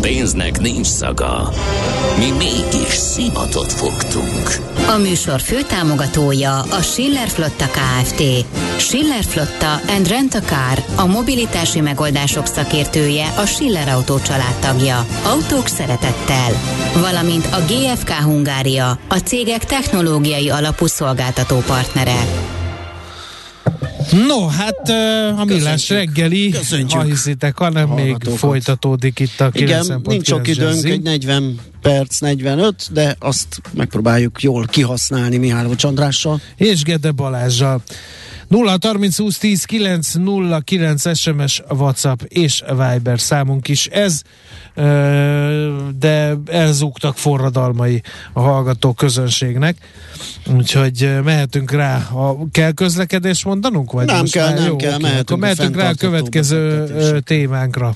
Pénznek 0.00 0.60
nincs 0.60 0.86
szaga. 0.86 1.52
Mi 2.18 2.30
mégis 2.30 2.94
szimatot 2.94 3.72
fogtunk. 3.72 4.56
A 4.94 4.96
műsor 4.96 5.40
főtámogatója 5.40 6.58
a 6.58 6.82
Schiller 6.82 7.28
Flotta 7.28 7.66
KFT. 7.66 8.22
Schiller 8.78 9.24
Flotta 9.24 9.80
and 9.96 10.08
Rent 10.08 10.34
a 10.34 10.40
Car, 10.40 10.84
a 10.96 11.06
mobilitási 11.06 11.80
megoldások 11.80 12.46
szakértője, 12.46 13.32
a 13.36 13.46
Schiller 13.46 13.88
Autó 13.88 14.18
családtagja. 14.18 15.06
Autók 15.24 15.66
szeretettel. 15.66 16.52
Valamint 17.00 17.46
a 17.46 17.58
GFK 17.68 18.10
Hungária, 18.10 18.98
a 19.08 19.16
cégek 19.16 19.64
technológiai 19.64 20.50
alapú 20.50 20.86
szolgáltató 20.86 21.56
partnere. 21.66 22.56
No, 24.12 24.46
hát 24.46 24.88
a 25.38 25.44
millás 25.44 25.88
reggeli, 25.88 26.50
Köszönjük. 26.50 26.90
ha 26.90 27.02
hiszitek, 27.02 27.58
hanem 27.58 27.88
még 27.88 28.16
folytatódik 28.36 29.18
itt 29.18 29.40
a 29.40 29.50
9.9 29.50 29.54
Igen, 29.54 30.00
nincs 30.04 30.26
sok 30.26 30.48
időnk, 30.48 30.84
egy 30.84 31.02
40 31.02 31.58
perc, 31.82 32.18
45, 32.18 32.88
de 32.92 33.16
azt 33.18 33.60
megpróbáljuk 33.72 34.42
jól 34.42 34.66
kihasználni 34.66 35.36
Mihály 35.36 35.66
Andrással. 35.82 36.40
és 36.56 36.82
Gede 36.82 37.10
Balázsjal. 37.10 37.82
0 38.48 38.76
30 38.80 39.18
20 39.18 39.38
10 39.38 39.64
9 39.64 40.12
0 40.14 40.60
9 40.60 41.18
SMS, 41.18 41.62
WhatsApp 41.68 42.22
és 42.22 42.62
Viber 42.68 43.20
számunk 43.20 43.68
is 43.68 43.86
ez, 43.86 44.22
de 45.98 46.36
elzúgtak 46.46 47.16
forradalmai 47.16 48.02
a 48.32 48.40
hallgató 48.40 48.92
közönségnek, 48.92 49.76
úgyhogy 50.56 51.18
mehetünk 51.24 51.70
rá. 51.70 51.96
A, 51.96 52.36
kell 52.52 52.72
közlekedés 52.72 53.44
mondanunk? 53.44 53.92
Vagy 53.92 54.06
Nem 54.06 54.24
kell, 54.24 54.54
nem 54.54 54.66
Jó, 54.66 54.76
kell, 54.76 54.94
oké, 54.94 55.02
mehetünk 55.02 55.30
Akkor 55.30 55.36
a 55.36 55.40
mehetünk 55.40 55.76
rá 55.76 55.88
a 55.88 55.94
következő 55.94 57.20
témánkra. 57.24 57.94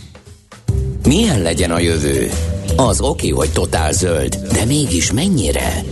Milyen 1.06 1.42
legyen 1.42 1.70
a 1.70 1.78
jövő? 1.78 2.30
Az 2.76 3.00
oké, 3.00 3.28
hogy 3.28 3.52
totál 3.52 3.92
zöld, 3.92 4.36
de 4.52 4.64
mégis 4.64 5.12
mennyire? 5.12 5.84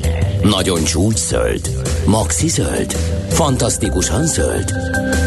Nagyon 0.43 0.85
csúcs 0.85 1.19
zöld? 1.19 1.71
Maxi 2.07 2.49
zöld? 2.49 2.93
Fantasztikusan 3.29 4.27
zöld? 4.27 4.75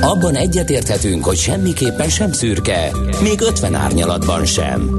Abban 0.01 0.35
egyetérthetünk, 0.35 1.25
hogy 1.25 1.37
semmiképpen 1.37 2.09
sem 2.09 2.31
szürke, 2.31 2.91
még 3.21 3.41
50 3.41 3.75
árnyalatban 3.75 4.45
sem. 4.45 4.89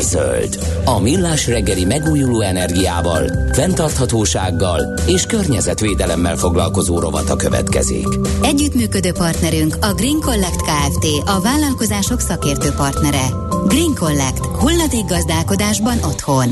Zöld. 0.00 0.58
A 0.84 1.00
millás 1.00 1.46
reggeli 1.46 1.84
megújuló 1.84 2.40
energiával, 2.40 3.30
fenntarthatósággal 3.52 4.94
és 5.06 5.26
környezetvédelemmel 5.26 6.36
foglalkozó 6.36 6.98
rovata 6.98 7.36
következik. 7.36 8.06
Együttműködő 8.42 9.12
partnerünk 9.12 9.76
a 9.80 9.92
Green 9.92 10.20
Collect 10.20 10.62
Kft. 10.62 11.06
A 11.24 11.40
vállalkozások 11.40 12.20
szakértő 12.20 12.70
partnere. 12.76 13.26
Green 13.66 13.94
Collect. 13.94 14.46
Hulladék 14.46 15.04
gazdálkodásban 15.04 15.98
otthon. 16.04 16.48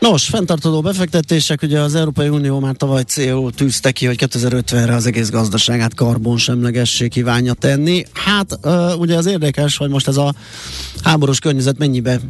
Nos, 0.00 0.26
fenntartó 0.26 0.80
befektetések, 0.80 1.62
ugye 1.62 1.80
az 1.80 1.94
Európai 1.94 2.28
Unió 2.28 2.58
már 2.58 2.74
tavaly 2.74 3.02
célul 3.02 3.52
tűzte 3.52 3.90
ki, 3.90 4.06
hogy 4.06 4.16
2050-re 4.20 4.94
az 4.94 5.06
egész 5.06 5.30
gazdaságát 5.30 5.94
karbonsemlegessé 5.94 7.08
kívánja 7.08 7.52
tenni. 7.52 8.04
Hát 8.12 8.58
ugye 8.98 9.16
az 9.16 9.26
érdekes, 9.26 9.76
hogy 9.76 9.88
most 9.88 10.08
ez 10.08 10.16
a 10.16 10.34
háborús 11.02 11.38
környezet 11.38 11.78
mennyibe 11.78 12.20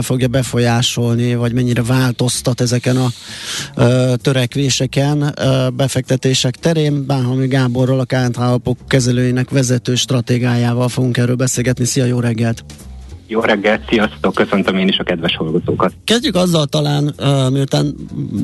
fogja 0.00 0.28
befolyásolni, 0.28 1.34
vagy 1.34 1.52
mennyire 1.52 1.82
változtat 1.82 2.60
ezeken 2.60 2.96
a 2.96 3.10
törekvéseken, 4.16 5.34
befektetések 5.76 6.56
terén. 6.56 7.06
Bánhalmi 7.06 7.46
Gáborral, 7.46 8.00
a 8.00 8.04
KNH 8.04 8.54
kezelőinek 8.88 9.50
vezető 9.50 9.94
stratégájával 9.94 10.88
fogunk 10.88 11.16
erről 11.16 11.36
beszélgetni. 11.36 11.84
Szia, 11.84 12.04
jó 12.04 12.20
reggelt! 12.20 12.64
Jó 13.26 13.40
reggelt, 13.40 13.88
sziasztok, 13.88 14.34
köszöntöm 14.34 14.76
én 14.76 14.88
is 14.88 14.98
a 14.98 15.02
kedves 15.02 15.36
hallgatókat. 15.36 15.92
Kezdjük 16.04 16.34
azzal 16.34 16.66
talán, 16.66 17.14
miután 17.52 17.94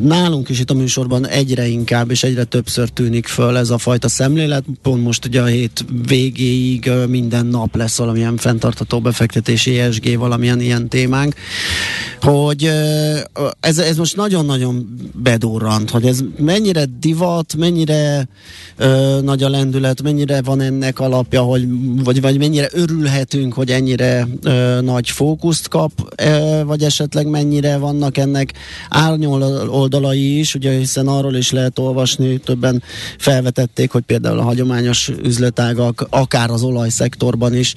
nálunk 0.02 0.48
is 0.48 0.60
itt 0.60 0.70
a 0.70 0.74
műsorban 0.74 1.26
egyre 1.26 1.66
inkább 1.66 2.10
és 2.10 2.22
egyre 2.22 2.44
többször 2.44 2.88
tűnik 2.88 3.26
föl 3.26 3.56
ez 3.56 3.70
a 3.70 3.78
fajta 3.78 4.08
szemlélet, 4.08 4.64
pont 4.82 5.02
most 5.02 5.24
ugye 5.24 5.42
a 5.42 5.44
hét 5.44 5.84
végéig 6.06 6.90
minden 7.08 7.46
nap 7.46 7.76
lesz 7.76 7.98
valamilyen 7.98 8.36
fenntartható 8.36 9.00
befektetési 9.00 9.78
ESG, 9.78 10.18
valamilyen 10.18 10.60
ilyen 10.60 10.88
témánk, 10.88 11.34
hogy 12.20 12.70
ez, 13.60 13.78
ez 13.78 13.96
most 13.96 14.16
nagyon-nagyon 14.16 14.98
bedurrant, 15.22 15.90
hogy 15.90 16.06
ez 16.06 16.20
mennyire 16.38 16.84
divat, 17.00 17.56
mennyire 17.56 18.28
nagy 19.22 19.42
a 19.42 19.48
lendület, 19.48 20.02
mennyire 20.02 20.42
van 20.42 20.60
ennek 20.60 21.00
alapja, 21.00 21.42
hogy, 21.42 21.68
vagy, 22.04 22.20
vagy 22.20 22.38
mennyire 22.38 22.68
örülhetünk, 22.72 23.52
hogy 23.52 23.70
ennyire 23.70 24.26
nagy 24.80 25.10
fókuszt 25.10 25.68
kap, 25.68 25.92
vagy 26.64 26.82
esetleg 26.82 27.26
mennyire 27.26 27.76
vannak 27.76 28.16
ennek 28.16 28.52
árnyol 28.88 29.42
oldalai 29.68 30.38
is, 30.38 30.54
ugye 30.54 30.78
hiszen 30.78 31.06
arról 31.06 31.34
is 31.34 31.50
lehet 31.50 31.78
olvasni, 31.78 32.38
többen 32.38 32.82
felvetették, 33.18 33.90
hogy 33.90 34.02
például 34.02 34.38
a 34.38 34.42
hagyományos 34.42 35.10
üzletágak, 35.22 36.06
akár 36.10 36.50
az 36.50 36.62
olajszektorban 36.62 37.54
is 37.54 37.74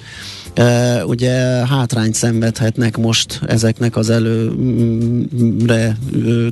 ugye 1.06 1.32
hátrányt 1.66 2.14
szenvedhetnek 2.14 2.96
most 2.96 3.40
ezeknek 3.46 3.96
az 3.96 4.10
előre 4.10 5.98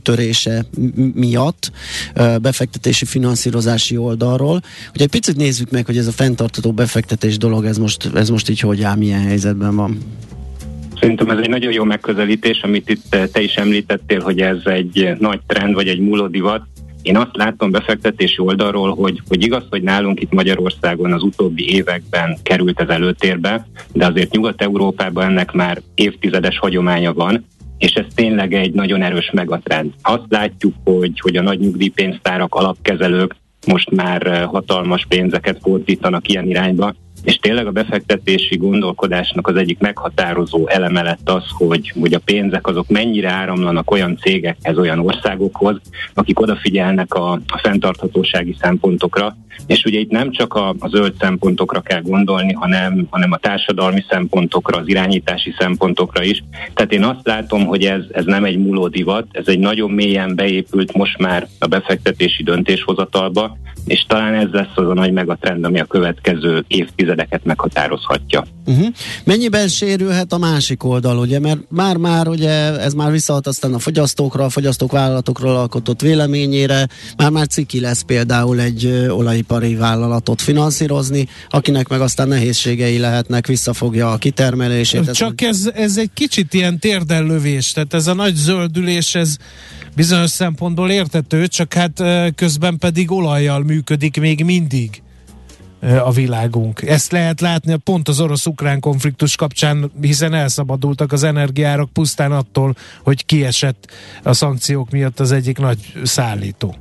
törése 0.02 0.64
miatt 1.14 1.70
befektetési 2.42 3.04
finanszírozási 3.04 3.96
oldalról. 3.96 4.62
Ugye 4.94 5.04
egy 5.04 5.10
picit 5.10 5.36
nézzük 5.36 5.70
meg, 5.70 5.86
hogy 5.86 5.98
ez 5.98 6.06
a 6.06 6.12
fenntartató 6.12 6.72
befektetés 6.72 7.38
dolog, 7.38 7.64
ez 7.64 7.78
most, 7.78 8.10
ez 8.14 8.28
most 8.28 8.48
így 8.48 8.60
hogy 8.60 8.82
áll, 8.82 8.96
milyen 8.96 9.20
helyzetben 9.20 9.76
van. 9.76 9.98
Szerintem 11.02 11.30
ez 11.30 11.38
egy 11.38 11.48
nagyon 11.48 11.72
jó 11.72 11.84
megközelítés, 11.84 12.62
amit 12.62 12.88
itt 12.90 13.14
eh, 13.14 13.26
te 13.32 13.40
is 13.42 13.54
említettél, 13.54 14.20
hogy 14.20 14.40
ez 14.40 14.56
egy 14.64 15.12
nagy 15.18 15.40
trend, 15.46 15.74
vagy 15.74 15.88
egy 15.88 16.00
múló 16.00 16.26
divat. 16.26 16.62
Én 17.02 17.16
azt 17.16 17.36
látom 17.36 17.70
befektetési 17.70 18.40
oldalról, 18.40 18.94
hogy, 18.94 19.22
hogy 19.28 19.42
igaz, 19.42 19.64
hogy 19.70 19.82
nálunk 19.82 20.20
itt 20.20 20.32
Magyarországon 20.32 21.12
az 21.12 21.22
utóbbi 21.22 21.74
években 21.74 22.36
került 22.42 22.80
ez 22.80 22.88
előtérbe, 22.88 23.66
de 23.92 24.06
azért 24.06 24.32
Nyugat-Európában 24.32 25.24
ennek 25.24 25.52
már 25.52 25.82
évtizedes 25.94 26.58
hagyománya 26.58 27.12
van, 27.12 27.46
és 27.78 27.92
ez 27.92 28.06
tényleg 28.14 28.54
egy 28.54 28.72
nagyon 28.72 29.02
erős 29.02 29.30
megatrend. 29.32 29.92
Azt 30.02 30.26
látjuk, 30.28 30.74
hogy, 30.84 31.20
hogy 31.20 31.36
a 31.36 31.42
nagy 31.42 31.58
nyugdíjpénztárak, 31.58 32.54
alapkezelők 32.54 33.36
most 33.66 33.90
már 33.90 34.26
eh, 34.26 34.44
hatalmas 34.44 35.06
pénzeket 35.08 35.58
fordítanak 35.62 36.28
ilyen 36.28 36.48
irányba, 36.48 36.94
és 37.22 37.36
tényleg 37.36 37.66
a 37.66 37.70
befektetési 37.70 38.56
gondolkodásnak 38.56 39.46
az 39.46 39.56
egyik 39.56 39.78
meghatározó 39.78 40.68
eleme 40.68 41.02
lett 41.02 41.28
az, 41.30 41.44
hogy, 41.48 41.92
hogy 42.00 42.14
a 42.14 42.20
pénzek 42.24 42.66
azok 42.66 42.88
mennyire 42.88 43.30
áramlanak 43.30 43.90
olyan 43.90 44.16
cégekhez, 44.16 44.78
olyan 44.78 44.98
országokhoz, 44.98 45.80
akik 46.14 46.40
odafigyelnek 46.40 47.14
a, 47.14 47.32
a 47.32 47.58
fenntarthatósági 47.62 48.56
szempontokra, 48.60 49.36
és 49.66 49.84
ugye 49.84 49.98
itt 49.98 50.10
nem 50.10 50.30
csak 50.30 50.54
a, 50.54 50.74
a 50.78 50.88
zöld 50.88 51.14
szempontokra 51.20 51.80
kell 51.80 52.00
gondolni, 52.00 52.52
hanem, 52.52 53.06
hanem 53.10 53.32
a 53.32 53.36
társadalmi 53.36 54.04
szempontokra, 54.08 54.78
az 54.78 54.88
irányítási 54.88 55.54
szempontokra 55.58 56.22
is. 56.22 56.44
Tehát 56.74 56.92
én 56.92 57.04
azt 57.04 57.26
látom, 57.26 57.64
hogy 57.64 57.84
ez, 57.84 58.02
ez 58.12 58.24
nem 58.24 58.44
egy 58.44 58.58
múló 58.58 58.88
divat, 58.88 59.26
ez 59.30 59.48
egy 59.48 59.58
nagyon 59.58 59.90
mélyen 59.90 60.34
beépült 60.34 60.92
most 60.92 61.18
már 61.18 61.48
a 61.58 61.66
befektetési 61.66 62.42
döntéshozatalba, 62.42 63.56
és 63.84 64.04
talán 64.08 64.34
ez 64.34 64.48
lesz 64.52 64.72
az 64.74 64.88
a 64.88 64.94
nagy 64.94 65.12
megatrend, 65.12 65.64
ami 65.64 65.80
a 65.80 65.84
következő 65.84 66.64
évtizedeket 66.68 67.44
meghatározhatja. 67.44 68.44
Uh-huh. 68.64 68.86
Mennyiben 69.24 69.68
sérülhet 69.68 70.32
a 70.32 70.38
másik 70.38 70.84
oldal, 70.84 71.18
ugye? 71.18 71.38
Mert 71.38 71.58
már-már 71.68 72.28
ugye 72.28 72.80
ez 72.80 72.94
már 72.94 73.10
visszahat 73.10 73.46
aztán 73.46 73.74
a 73.74 73.78
fogyasztókra, 73.78 74.44
a 74.44 74.48
fogyasztók 74.48 74.92
vállalatokról 74.92 75.56
alkotott 75.56 76.00
véleményére, 76.00 76.86
már-már 77.16 77.46
ciki 77.46 77.80
lesz 77.80 78.02
például 78.02 78.60
egy 78.60 79.06
olajipari 79.08 79.74
vállalatot 79.74 80.42
finanszírozni, 80.42 81.28
akinek 81.48 81.88
meg 81.88 82.00
aztán 82.00 82.28
nehézségei 82.28 82.98
lehetnek, 82.98 83.46
visszafogja 83.46 84.12
a 84.12 84.16
kitermelését. 84.16 85.12
Csak 85.12 85.40
ez, 85.40 85.70
ez 85.74 85.96
egy 85.98 86.10
kicsit 86.14 86.54
ilyen 86.54 86.78
térdellövés, 86.78 87.72
tehát 87.72 87.94
ez 87.94 88.06
a 88.06 88.14
nagy 88.14 88.34
zöldülés, 88.34 89.14
ez 89.14 89.36
bizonyos 89.96 90.30
szempontból 90.30 90.90
értető, 90.90 91.46
csak 91.46 91.72
hát 91.74 92.02
közben 92.34 92.78
pedig 92.78 93.10
olajjal 93.10 93.62
működik 93.62 94.20
még 94.20 94.44
mindig 94.44 95.02
a 96.04 96.10
világunk. 96.10 96.82
Ezt 96.82 97.12
lehet 97.12 97.40
látni 97.40 97.76
pont 97.84 98.08
az 98.08 98.20
orosz-ukrán 98.20 98.80
konfliktus 98.80 99.36
kapcsán, 99.36 99.92
hiszen 100.00 100.34
elszabadultak 100.34 101.12
az 101.12 101.22
energiárak 101.22 101.92
pusztán 101.92 102.32
attól, 102.32 102.74
hogy 103.02 103.26
kiesett 103.26 103.90
a 104.22 104.32
szankciók 104.32 104.90
miatt 104.90 105.20
az 105.20 105.32
egyik 105.32 105.58
nagy 105.58 105.78
szállító. 106.02 106.74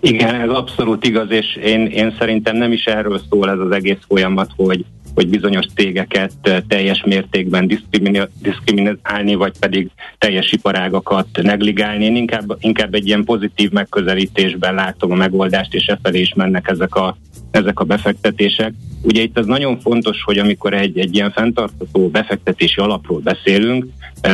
Igen, 0.00 0.34
ez 0.34 0.48
abszolút 0.48 1.04
igaz, 1.04 1.30
és 1.30 1.56
én, 1.64 1.86
én 1.86 2.14
szerintem 2.18 2.56
nem 2.56 2.72
is 2.72 2.84
erről 2.84 3.20
szól 3.30 3.50
ez 3.50 3.58
az 3.58 3.70
egész 3.70 3.98
folyamat, 4.08 4.50
hogy 4.56 4.84
hogy 5.16 5.28
bizonyos 5.28 5.64
cégeket 5.74 6.32
teljes 6.68 7.02
mértékben 7.04 7.66
diszkriminálni, 8.42 9.34
vagy 9.34 9.58
pedig 9.58 9.90
teljes 10.18 10.52
iparágakat 10.52 11.26
negligálni. 11.42 12.04
Én 12.04 12.16
inkább, 12.16 12.56
inkább 12.60 12.94
egy 12.94 13.06
ilyen 13.06 13.24
pozitív 13.24 13.70
megközelítésben 13.70 14.74
látom 14.74 15.10
a 15.10 15.14
megoldást, 15.14 15.74
és 15.74 15.86
e 15.86 15.98
felé 16.02 16.20
is 16.20 16.34
mennek 16.34 16.68
ezek 16.68 16.94
a, 16.94 17.16
ezek 17.50 17.80
a 17.80 17.84
befektetések. 17.84 18.72
Ugye 19.02 19.22
itt 19.22 19.38
az 19.38 19.46
nagyon 19.46 19.80
fontos, 19.80 20.22
hogy 20.22 20.38
amikor 20.38 20.74
egy, 20.74 20.98
egy 20.98 21.14
ilyen 21.14 21.30
fenntartható 21.30 22.08
befektetési 22.08 22.80
alapról 22.80 23.20
beszélünk, 23.20 23.86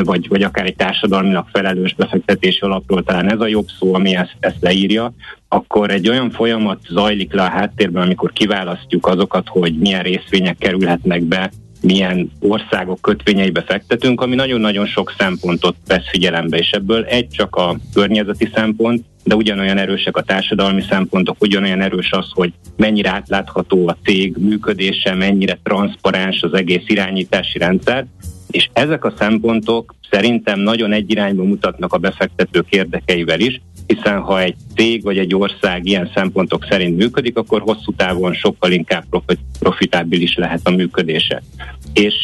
vagy, 0.03 0.29
vagy 0.29 0.43
akár 0.43 0.67
egy 0.67 0.76
társadalmilag 0.76 1.47
felelős 1.53 1.94
befektetési 1.94 2.61
alapról, 2.61 3.03
talán 3.03 3.31
ez 3.32 3.41
a 3.41 3.47
jobb 3.47 3.67
szó, 3.79 3.94
ami 3.94 4.17
ezt, 4.17 4.37
ezt 4.41 4.56
leírja, 4.61 5.12
akkor 5.49 5.91
egy 5.91 6.09
olyan 6.09 6.31
folyamat 6.31 6.79
zajlik 6.88 7.32
le 7.32 7.43
a 7.43 7.50
háttérben, 7.50 8.03
amikor 8.03 8.32
kiválasztjuk 8.32 9.06
azokat, 9.06 9.49
hogy 9.49 9.79
milyen 9.79 10.03
részvények 10.03 10.59
kerülhetnek 10.59 11.23
be, 11.23 11.50
milyen 11.82 12.31
országok 12.40 13.00
kötvényeibe 13.00 13.62
fektetünk, 13.62 14.20
ami 14.20 14.34
nagyon-nagyon 14.34 14.87
sok 14.87 15.14
szempontot 15.19 15.76
vesz 15.87 16.08
figyelembe, 16.11 16.56
és 16.58 16.70
ebből 16.70 17.05
egy 17.05 17.29
csak 17.29 17.56
a 17.56 17.76
környezeti 17.94 18.50
szempont, 18.55 19.05
de 19.25 19.34
ugyanolyan 19.34 19.79
erősek 19.79 20.17
a 20.17 20.23
társadalmi 20.23 20.82
szempontok, 20.88 21.37
ugyanolyan 21.40 21.81
erős 21.81 22.12
az, 22.12 22.26
hogy 22.31 22.52
mennyire 22.76 23.11
átlátható 23.11 23.88
a 23.88 23.96
cég 24.05 24.37
működése, 24.37 25.14
mennyire 25.14 25.58
transzparens 25.62 26.43
az 26.43 26.55
egész 26.55 26.84
irányítási 26.87 27.58
rendszer, 27.58 28.06
és 28.50 28.69
ezek 28.73 29.05
a 29.05 29.14
szempontok 29.19 29.94
szerintem 30.11 30.61
nagyon 30.61 30.93
egy 30.93 31.11
irányba 31.11 31.43
mutatnak 31.43 31.93
a 31.93 31.99
befektetők 31.99 32.70
érdekeivel 32.70 33.40
is, 33.40 33.61
hiszen 33.87 34.20
ha 34.20 34.40
egy 34.40 34.55
cég 34.75 35.02
vagy 35.02 35.19
egy 35.19 35.34
ország 35.34 35.87
ilyen 35.87 36.11
szempontok 36.14 36.67
szerint 36.69 36.96
működik, 36.96 37.37
akkor 37.37 37.61
hosszú 37.61 37.93
távon 37.96 38.34
sokkal 38.34 38.73
inkább 38.73 39.05
profitábilis 39.58 40.34
lehet 40.34 40.61
a 40.64 40.70
működése. 40.70 41.43
És 41.93 42.14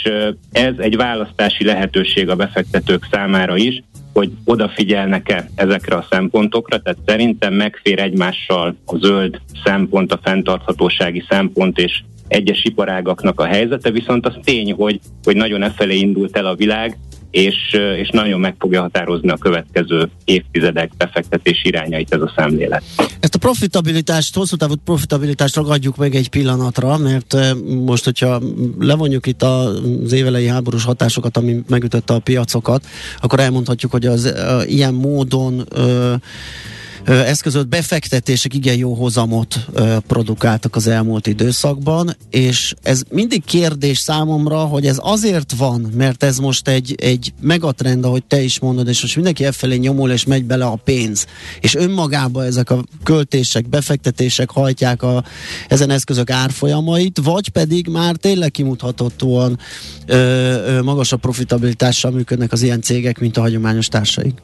ez 0.52 0.74
egy 0.78 0.96
választási 0.96 1.64
lehetőség 1.64 2.28
a 2.28 2.36
befektetők 2.36 3.06
számára 3.10 3.56
is, 3.56 3.82
hogy 4.12 4.30
odafigyelnek-e 4.44 5.50
ezekre 5.54 5.96
a 5.96 6.06
szempontokra, 6.10 6.78
tehát 6.78 6.98
szerintem 7.06 7.54
megfér 7.54 7.98
egymással 7.98 8.76
a 8.84 8.96
zöld 8.96 9.40
szempont, 9.64 10.12
a 10.12 10.20
fenntarthatósági 10.22 11.24
szempont 11.28 11.78
és 11.78 12.02
egyes 12.28 12.64
iparágaknak 12.64 13.40
a 13.40 13.46
helyzete, 13.46 13.90
viszont 13.90 14.26
az 14.26 14.38
tény, 14.44 14.72
hogy, 14.72 15.00
hogy 15.22 15.36
nagyon 15.36 15.62
e 15.62 15.70
felé 15.70 15.96
indult 15.96 16.36
el 16.36 16.46
a 16.46 16.54
világ, 16.54 16.98
és, 17.30 17.56
és 17.96 18.08
nagyon 18.12 18.40
meg 18.40 18.54
fogja 18.58 18.80
határozni 18.80 19.28
a 19.28 19.36
következő 19.36 20.10
évtizedek 20.24 20.90
befektetés 20.96 21.60
irányait 21.64 22.14
ez 22.14 22.20
a 22.20 22.32
szemlélet. 22.36 22.82
Ezt 23.20 23.34
a 23.34 23.38
profitabilitást, 23.38 24.34
hosszú 24.34 24.56
távú 24.56 24.74
profitabilitást 24.84 25.56
ragadjuk 25.56 25.96
meg 25.96 26.14
egy 26.14 26.28
pillanatra, 26.28 26.96
mert 26.96 27.36
most, 27.84 28.04
hogyha 28.04 28.40
levonjuk 28.78 29.26
itt 29.26 29.42
az 29.42 30.12
évelei 30.12 30.46
háborús 30.46 30.84
hatásokat, 30.84 31.36
ami 31.36 31.62
megütötte 31.68 32.14
a 32.14 32.18
piacokat, 32.18 32.86
akkor 33.20 33.40
elmondhatjuk, 33.40 33.92
hogy 33.92 34.06
az 34.06 34.24
uh, 34.24 34.72
ilyen 34.72 34.94
módon 34.94 35.66
uh, 35.76 36.14
eszközölt 37.04 37.68
befektetések 37.68 38.54
igen 38.54 38.76
jó 38.76 38.94
hozamot 38.94 39.66
produkáltak 40.06 40.76
az 40.76 40.86
elmúlt 40.86 41.26
időszakban, 41.26 42.16
és 42.30 42.74
ez 42.82 43.02
mindig 43.10 43.44
kérdés 43.44 43.98
számomra, 43.98 44.58
hogy 44.58 44.86
ez 44.86 44.96
azért 45.00 45.52
van, 45.56 45.80
mert 45.94 46.22
ez 46.22 46.38
most 46.38 46.68
egy, 46.68 46.94
egy 46.98 47.32
megatrend, 47.40 48.04
ahogy 48.04 48.24
te 48.24 48.42
is 48.42 48.58
mondod, 48.58 48.88
és 48.88 49.02
most 49.02 49.14
mindenki 49.14 49.44
efelé 49.44 49.76
nyomul, 49.76 50.10
és 50.10 50.24
megy 50.24 50.44
bele 50.44 50.64
a 50.64 50.76
pénz. 50.84 51.26
És 51.60 51.74
önmagában 51.74 52.44
ezek 52.44 52.70
a 52.70 52.84
költések, 53.02 53.68
befektetések 53.68 54.50
hajtják 54.50 55.02
a, 55.02 55.24
ezen 55.68 55.90
eszközök 55.90 56.30
árfolyamait, 56.30 57.20
vagy 57.22 57.48
pedig 57.48 57.88
már 57.88 58.16
tényleg 58.16 58.50
kimutathatóan 58.50 59.58
ö, 60.06 60.14
ö, 60.16 60.82
magasabb 60.82 61.20
profitabilitással 61.20 62.10
működnek 62.10 62.52
az 62.52 62.62
ilyen 62.62 62.80
cégek, 62.80 63.18
mint 63.18 63.36
a 63.36 63.40
hagyományos 63.40 63.88
társaik. 63.88 64.42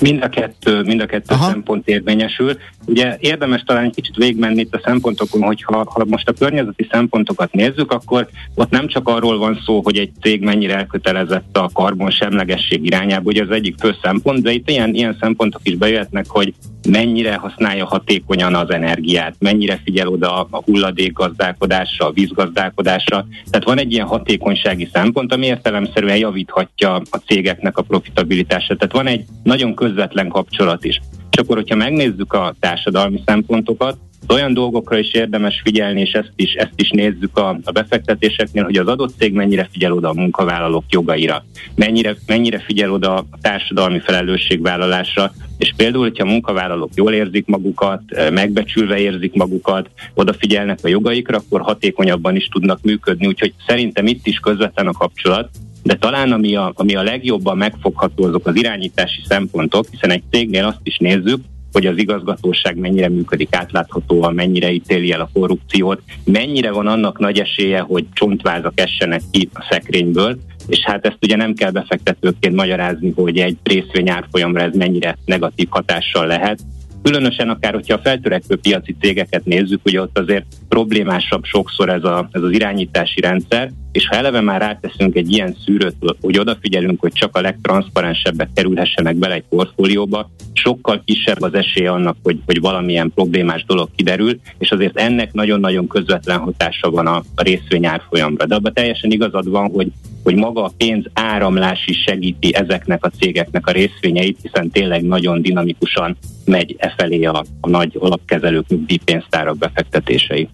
Mind 0.00 0.22
a 0.22 0.28
kettő, 0.28 0.82
mind 0.82 1.00
a 1.00 1.06
kettő 1.06 1.34
Aha. 1.34 1.50
szempont 1.50 1.88
érvényesül. 1.88 2.56
Ugye 2.86 3.16
érdemes 3.20 3.62
talán 3.62 3.84
egy 3.84 3.94
kicsit 3.94 4.16
végigmenni 4.16 4.60
itt 4.60 4.74
a 4.74 4.80
szempontokon, 4.84 5.42
hogy 5.42 5.62
ha, 5.62 5.84
ha 5.90 6.04
most 6.04 6.28
a 6.28 6.32
környezeti 6.32 6.88
szempontokat 6.90 7.52
nézzük, 7.52 7.92
akkor 7.92 8.28
ott 8.54 8.70
nem 8.70 8.86
csak 8.86 9.08
arról 9.08 9.38
van 9.38 9.60
szó, 9.64 9.80
hogy 9.84 9.98
egy 9.98 10.10
cég 10.20 10.42
mennyire 10.42 10.76
elkötelezett 10.76 11.56
a 11.56 11.70
karbon 11.72 12.10
semlegesség 12.10 12.84
irányába, 12.84 13.30
ugye 13.30 13.42
az 13.42 13.50
egyik 13.50 13.74
fő 13.78 13.94
szempont, 14.02 14.42
de 14.42 14.50
itt 14.50 14.70
ilyen, 14.70 14.94
ilyen 14.94 15.16
szempontok 15.20 15.60
is 15.64 15.76
bejöhetnek, 15.76 16.24
hogy 16.28 16.54
mennyire 16.90 17.34
használja 17.34 17.86
hatékonyan 17.86 18.54
az 18.54 18.70
energiát, 18.70 19.34
mennyire 19.38 19.80
figyel 19.84 20.08
oda 20.08 20.42
a 20.50 20.62
hulladékgazdálkodásra, 20.64 22.06
a 22.06 22.12
vízgazdálkodásra. 22.12 23.26
Tehát 23.50 23.66
van 23.66 23.78
egy 23.78 23.92
ilyen 23.92 24.06
hatékonysági 24.06 24.88
szempont, 24.92 25.32
ami 25.32 25.46
értelemszerűen 25.46 26.16
javíthatja 26.16 26.94
a 26.94 27.16
cégeknek 27.26 27.78
a 27.78 27.82
profitabilitását. 27.82 28.78
Tehát 28.78 28.94
van 28.94 29.06
egy 29.06 29.24
nagyon 29.42 29.74
közvetlen 29.74 30.28
kapcsolat 30.28 30.84
is. 30.84 31.00
Akkor, 31.38 31.56
hogyha 31.56 31.76
megnézzük 31.76 32.32
a 32.32 32.54
társadalmi 32.60 33.22
szempontokat, 33.26 33.98
olyan 34.28 34.54
dolgokra 34.54 34.98
is 34.98 35.12
érdemes 35.12 35.60
figyelni, 35.64 36.00
és 36.00 36.12
ezt 36.12 36.32
is, 36.36 36.52
ezt 36.52 36.72
is 36.76 36.90
nézzük 36.90 37.36
a, 37.38 37.58
a 37.64 37.70
befektetéseknél, 37.70 38.64
hogy 38.64 38.76
az 38.76 38.86
adott 38.86 39.14
cég 39.18 39.32
mennyire 39.32 39.68
figyel 39.72 39.92
oda 39.92 40.08
a 40.08 40.14
munkavállalók 40.14 40.84
jogaira, 40.88 41.44
mennyire, 41.74 42.16
mennyire 42.26 42.58
figyel 42.58 42.92
oda 42.92 43.14
a 43.14 43.26
társadalmi 43.40 43.98
felelősségvállalásra, 43.98 45.32
és 45.58 45.72
például, 45.76 46.02
hogyha 46.02 46.24
a 46.24 46.30
munkavállalók 46.30 46.90
jól 46.94 47.12
érzik 47.12 47.46
magukat, 47.46 48.02
megbecsülve 48.30 48.98
érzik 48.98 49.34
magukat, 49.34 49.90
odafigyelnek 50.14 50.78
a 50.82 50.88
jogaikra, 50.88 51.36
akkor 51.36 51.60
hatékonyabban 51.60 52.36
is 52.36 52.48
tudnak 52.48 52.82
működni. 52.82 53.26
Úgyhogy 53.26 53.54
szerintem 53.66 54.06
itt 54.06 54.26
is 54.26 54.38
közvetlen 54.38 54.86
a 54.86 54.92
kapcsolat, 54.92 55.50
de 55.88 55.96
talán 55.96 56.32
ami 56.32 56.54
a, 56.56 56.72
ami 56.74 56.94
a 56.94 57.02
legjobban 57.02 57.56
megfogható 57.56 58.24
azok 58.24 58.46
az 58.46 58.56
irányítási 58.56 59.20
szempontok, 59.28 59.86
hiszen 59.90 60.10
egy 60.10 60.22
cégnél 60.30 60.64
azt 60.64 60.80
is 60.82 60.98
nézzük, 60.98 61.40
hogy 61.72 61.86
az 61.86 61.98
igazgatóság 61.98 62.76
mennyire 62.76 63.08
működik 63.08 63.56
átláthatóan, 63.56 64.34
mennyire 64.34 64.72
ítéli 64.72 65.12
el 65.12 65.20
a 65.20 65.30
korrupciót, 65.32 66.02
mennyire 66.24 66.70
van 66.70 66.86
annak 66.86 67.18
nagy 67.18 67.38
esélye, 67.38 67.80
hogy 67.80 68.04
csontvázak 68.12 68.80
essenek 68.80 69.22
ki 69.30 69.48
a 69.52 69.66
szekrényből, 69.70 70.38
és 70.66 70.80
hát 70.82 71.06
ezt 71.06 71.18
ugye 71.22 71.36
nem 71.36 71.54
kell 71.54 71.70
befektetőként 71.70 72.54
magyarázni, 72.54 73.12
hogy 73.14 73.38
egy 73.38 73.56
részvény 73.62 74.10
árfolyamra 74.10 74.60
ez 74.60 74.74
mennyire 74.74 75.16
negatív 75.24 75.66
hatással 75.70 76.26
lehet, 76.26 76.60
Különösen 77.02 77.48
akár, 77.48 77.74
hogyha 77.74 77.94
a 77.94 78.00
feltörekvő 78.02 78.56
piaci 78.56 78.96
cégeket 79.00 79.44
nézzük, 79.44 79.80
ugye 79.84 80.00
ott 80.00 80.18
azért 80.18 80.44
problémásabb 80.68 81.44
sokszor 81.44 81.88
ez, 81.88 82.04
a, 82.04 82.28
ez 82.32 82.42
az 82.42 82.50
irányítási 82.50 83.20
rendszer, 83.20 83.70
és 83.92 84.08
ha 84.08 84.16
eleve 84.16 84.40
már 84.40 84.60
ráteszünk 84.60 85.16
egy 85.16 85.32
ilyen 85.32 85.56
szűrőt, 85.64 85.96
hogy 86.20 86.38
odafigyelünk, 86.38 87.00
hogy 87.00 87.12
csak 87.12 87.36
a 87.36 87.40
legtranszparensebbek 87.40 88.48
kerülhessenek 88.54 89.16
bele 89.16 89.34
egy 89.34 89.44
portfólióba, 89.48 90.30
sokkal 90.52 91.02
kisebb 91.04 91.42
az 91.42 91.54
esély 91.54 91.86
annak, 91.86 92.16
hogy, 92.22 92.38
hogy 92.46 92.60
valamilyen 92.60 93.12
problémás 93.14 93.64
dolog 93.64 93.88
kiderül, 93.96 94.40
és 94.58 94.70
azért 94.70 94.98
ennek 94.98 95.32
nagyon-nagyon 95.32 95.86
közvetlen 95.86 96.38
hatása 96.38 96.90
van 96.90 97.06
a, 97.06 97.22
a 97.34 97.42
részvény 97.42 97.86
árfolyamra. 97.86 98.46
De 98.46 98.54
abban 98.54 98.72
teljesen 98.72 99.10
igazad 99.10 99.50
van, 99.50 99.70
hogy 99.70 99.92
hogy 100.28 100.36
maga 100.36 100.64
a 100.64 100.72
pénz 100.76 101.04
áramlás 101.12 101.86
is 101.86 102.02
segíti 102.06 102.54
ezeknek 102.54 103.04
a 103.04 103.10
cégeknek 103.18 103.66
a 103.66 103.70
részvényeit, 103.70 104.38
hiszen 104.42 104.70
tényleg 104.70 105.02
nagyon 105.02 105.42
dinamikusan 105.42 106.16
megy 106.44 106.76
e 106.78 106.94
felé 106.96 107.24
a, 107.24 107.44
a 107.60 107.68
nagy 107.68 107.96
alapkezelők, 107.98 108.68
nyugdíjpénztárak 108.68 109.58
befektetései. 109.58 110.48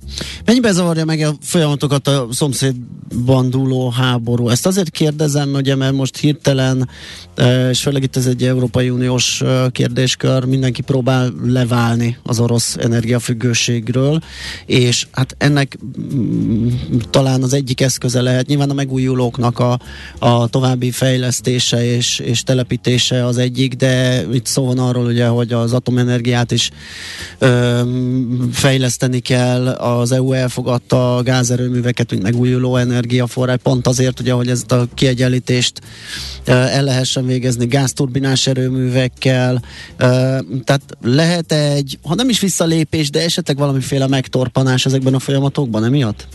Mennyibe 0.45 0.73
zavarja 0.73 1.05
meg 1.05 1.21
a 1.21 1.33
folyamatokat 1.41 2.07
a 2.07 2.27
szomszédban 2.31 3.34
dúló 3.43 3.89
háború? 3.89 4.49
Ezt 4.49 4.67
azért 4.67 4.91
kérdezem, 4.91 5.53
ugye, 5.53 5.75
mert 5.75 5.93
most 5.93 6.17
hirtelen, 6.17 6.89
e, 7.35 7.71
és 7.71 7.81
főleg 7.81 8.03
itt 8.03 8.17
ez 8.17 8.27
egy 8.27 8.43
Európai 8.43 8.91
Uniós 8.91 9.41
e, 9.41 9.69
kérdéskör, 9.73 10.45
mindenki 10.45 10.83
próbál 10.83 11.33
leválni 11.45 12.19
az 12.23 12.41
orosz 12.41 12.77
energiafüggőségről, 12.77 14.21
és 14.67 15.07
hát 15.11 15.35
ennek 15.39 15.79
mm, 16.15 16.69
talán 17.11 17.43
az 17.43 17.53
egyik 17.53 17.81
eszköze 17.81 18.23
lehet 18.23 18.47
nyilván 18.47 18.71
a 18.71 18.75
megújulóknak 18.75 19.59
a, 19.59 19.79
a 20.19 20.49
további 20.49 20.91
fejlesztése 20.91 21.85
és, 21.85 22.19
és 22.19 22.43
telepítése 22.43 23.27
az 23.27 23.39
egyik, 23.39 23.75
de 23.75 24.25
itt 24.33 24.47
szó 24.47 24.65
van 24.65 24.79
arról 24.79 25.05
ugye, 25.05 25.27
hogy 25.27 25.53
az 25.53 25.73
atomenergiát 25.73 26.51
is 26.51 26.71
ö, 27.39 27.81
fejleszteni 28.53 29.19
kell. 29.19 29.69
Az 29.69 30.13
EU 30.13 30.33
elfogadta 30.33 31.17
a 31.17 31.23
gázerőműveket, 31.23 32.11
mint 32.11 32.23
megújuló 32.23 32.77
energiaforrás, 33.15 33.59
pont 33.63 33.87
azért, 33.87 34.21
ugye, 34.21 34.33
hogy 34.33 34.49
ezt 34.49 34.73
a 34.73 34.87
kiegyenlítést 34.95 35.81
el 36.47 36.83
lehessen 36.83 37.27
végezni 37.27 37.67
gázturbinás 37.67 38.47
erőművekkel. 38.47 39.63
Tehát 40.65 40.83
lehet 41.03 41.53
egy, 41.53 41.99
ha 42.03 42.15
nem 42.15 42.29
is 42.29 42.41
visszalépés, 42.41 43.11
de 43.11 43.23
esetleg 43.23 43.57
valamiféle 43.57 44.09
megtorpanás 44.09 44.87
ezekben 44.87 45.15
a 45.15 45.19
folyamatokban, 45.19 45.85
emiatt? 45.85 46.27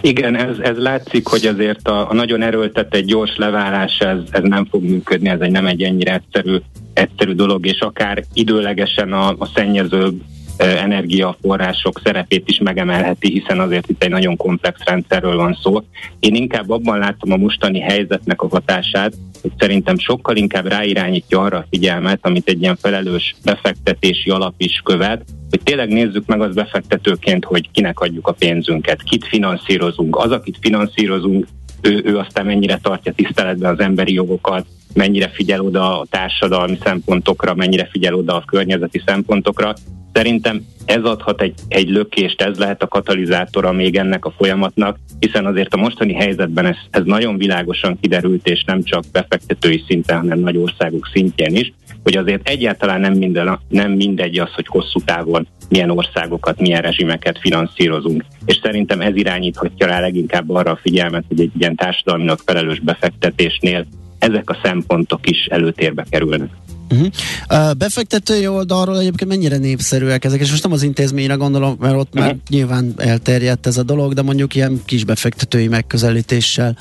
Igen, 0.00 0.36
ez, 0.36 0.58
ez 0.58 0.76
látszik, 0.76 1.26
hogy 1.26 1.46
azért 1.46 1.88
a, 1.88 2.10
a 2.10 2.14
nagyon 2.14 2.42
erőltetett 2.42 3.04
gyors 3.04 3.36
leválás 3.36 3.98
ez, 3.98 4.18
ez 4.30 4.42
nem 4.42 4.66
fog 4.70 4.82
működni, 4.82 5.28
ez 5.28 5.40
egy 5.40 5.50
nem 5.50 5.66
egy 5.66 5.82
ennyire 5.82 6.14
egyszerű, 6.14 6.56
egyszerű 6.92 7.32
dolog, 7.32 7.66
és 7.66 7.78
akár 7.80 8.24
időlegesen 8.32 9.12
a, 9.12 9.28
a 9.38 9.48
szennyezőbb 9.54 10.20
energiaforrások 10.56 12.00
szerepét 12.04 12.48
is 12.48 12.58
megemelheti, 12.58 13.30
hiszen 13.30 13.60
azért 13.60 13.88
itt 13.88 14.02
egy 14.02 14.10
nagyon 14.10 14.36
komplex 14.36 14.84
rendszerről 14.84 15.36
van 15.36 15.58
szó. 15.62 15.80
Én 16.20 16.34
inkább 16.34 16.70
abban 16.70 16.98
látom 16.98 17.32
a 17.32 17.36
mostani 17.36 17.80
helyzetnek 17.80 18.42
a 18.42 18.48
hatását, 18.48 19.14
hogy 19.42 19.50
szerintem 19.58 19.98
sokkal 19.98 20.36
inkább 20.36 20.66
ráirányítja 20.66 21.40
arra 21.40 21.58
a 21.58 21.66
figyelmet, 21.70 22.18
amit 22.22 22.48
egy 22.48 22.60
ilyen 22.60 22.76
felelős 22.76 23.34
befektetési 23.44 24.30
alap 24.30 24.54
is 24.56 24.80
követ, 24.84 25.24
hogy 25.50 25.60
tényleg 25.62 25.88
nézzük 25.88 26.26
meg 26.26 26.40
az 26.40 26.54
befektetőként, 26.54 27.44
hogy 27.44 27.70
kinek 27.70 28.00
adjuk 28.00 28.28
a 28.28 28.32
pénzünket, 28.32 29.02
kit 29.02 29.26
finanszírozunk. 29.26 30.16
Az, 30.16 30.30
akit 30.30 30.58
finanszírozunk, 30.60 31.46
ő, 31.80 32.02
ő 32.04 32.18
aztán 32.18 32.46
mennyire 32.46 32.78
tartja 32.82 33.12
tiszteletben 33.12 33.72
az 33.72 33.80
emberi 33.80 34.12
jogokat, 34.12 34.66
mennyire 34.94 35.28
figyel 35.28 35.60
oda 35.60 36.00
a 36.00 36.06
társadalmi 36.10 36.78
szempontokra, 36.84 37.54
mennyire 37.54 37.88
figyel 37.90 38.14
oda 38.14 38.34
a 38.34 38.44
környezeti 38.46 39.02
szempontokra. 39.06 39.74
Szerintem 40.16 40.66
ez 40.84 41.02
adhat 41.02 41.42
egy, 41.42 41.54
egy 41.68 41.88
lökést, 41.88 42.42
ez 42.42 42.58
lehet 42.58 42.82
a 42.82 42.88
katalizátora 42.88 43.72
még 43.72 43.96
ennek 43.96 44.24
a 44.24 44.34
folyamatnak, 44.36 44.98
hiszen 45.18 45.46
azért 45.46 45.74
a 45.74 45.76
mostani 45.76 46.12
helyzetben 46.12 46.66
ez, 46.66 46.76
ez 46.90 47.02
nagyon 47.04 47.36
világosan 47.36 47.98
kiderült, 48.00 48.48
és 48.48 48.64
nem 48.64 48.82
csak 48.82 49.04
befektetői 49.12 49.84
szinten, 49.86 50.18
hanem 50.18 50.38
nagy 50.38 50.56
országok 50.56 51.08
szintjén 51.12 51.56
is, 51.56 51.72
hogy 52.02 52.16
azért 52.16 52.48
egyáltalán 52.48 53.00
nem, 53.00 53.12
minden, 53.12 53.58
nem 53.68 53.92
mindegy 53.92 54.38
az, 54.38 54.52
hogy 54.54 54.66
hosszú 54.66 55.00
távon 55.04 55.46
milyen 55.68 55.90
országokat, 55.90 56.60
milyen 56.60 56.82
rezsimeket 56.82 57.38
finanszírozunk. 57.38 58.24
És 58.44 58.58
szerintem 58.62 59.00
ez 59.00 59.16
irányíthatja 59.16 59.86
rá 59.86 60.00
leginkább 60.00 60.50
arra 60.50 60.70
a 60.70 60.78
figyelmet, 60.82 61.24
hogy 61.28 61.40
egy 61.40 61.52
ilyen 61.58 61.76
társadalminak 61.76 62.40
felelős 62.44 62.80
befektetésnél 62.80 63.86
ezek 64.18 64.50
a 64.50 64.58
szempontok 64.62 65.30
is 65.30 65.46
előtérbe 65.46 66.04
kerülnek. 66.10 66.50
Uh-huh. 66.90 67.72
Befektetői 67.78 68.46
oldalról 68.46 68.98
egyébként 68.98 69.30
mennyire 69.30 69.56
népszerűek 69.56 70.24
ezek, 70.24 70.40
és 70.40 70.50
most 70.50 70.62
nem 70.62 70.72
az 70.72 70.82
intézményre 70.82 71.34
gondolom, 71.34 71.76
mert 71.80 71.94
ott 71.94 72.14
uh-huh. 72.14 72.24
már 72.24 72.36
nyilván 72.48 72.92
elterjedt 72.96 73.66
ez 73.66 73.76
a 73.76 73.82
dolog, 73.82 74.14
de 74.14 74.22
mondjuk 74.22 74.54
ilyen 74.54 74.80
kis 74.84 75.04
befektetői 75.04 75.68
megközelítéssel 75.68 76.76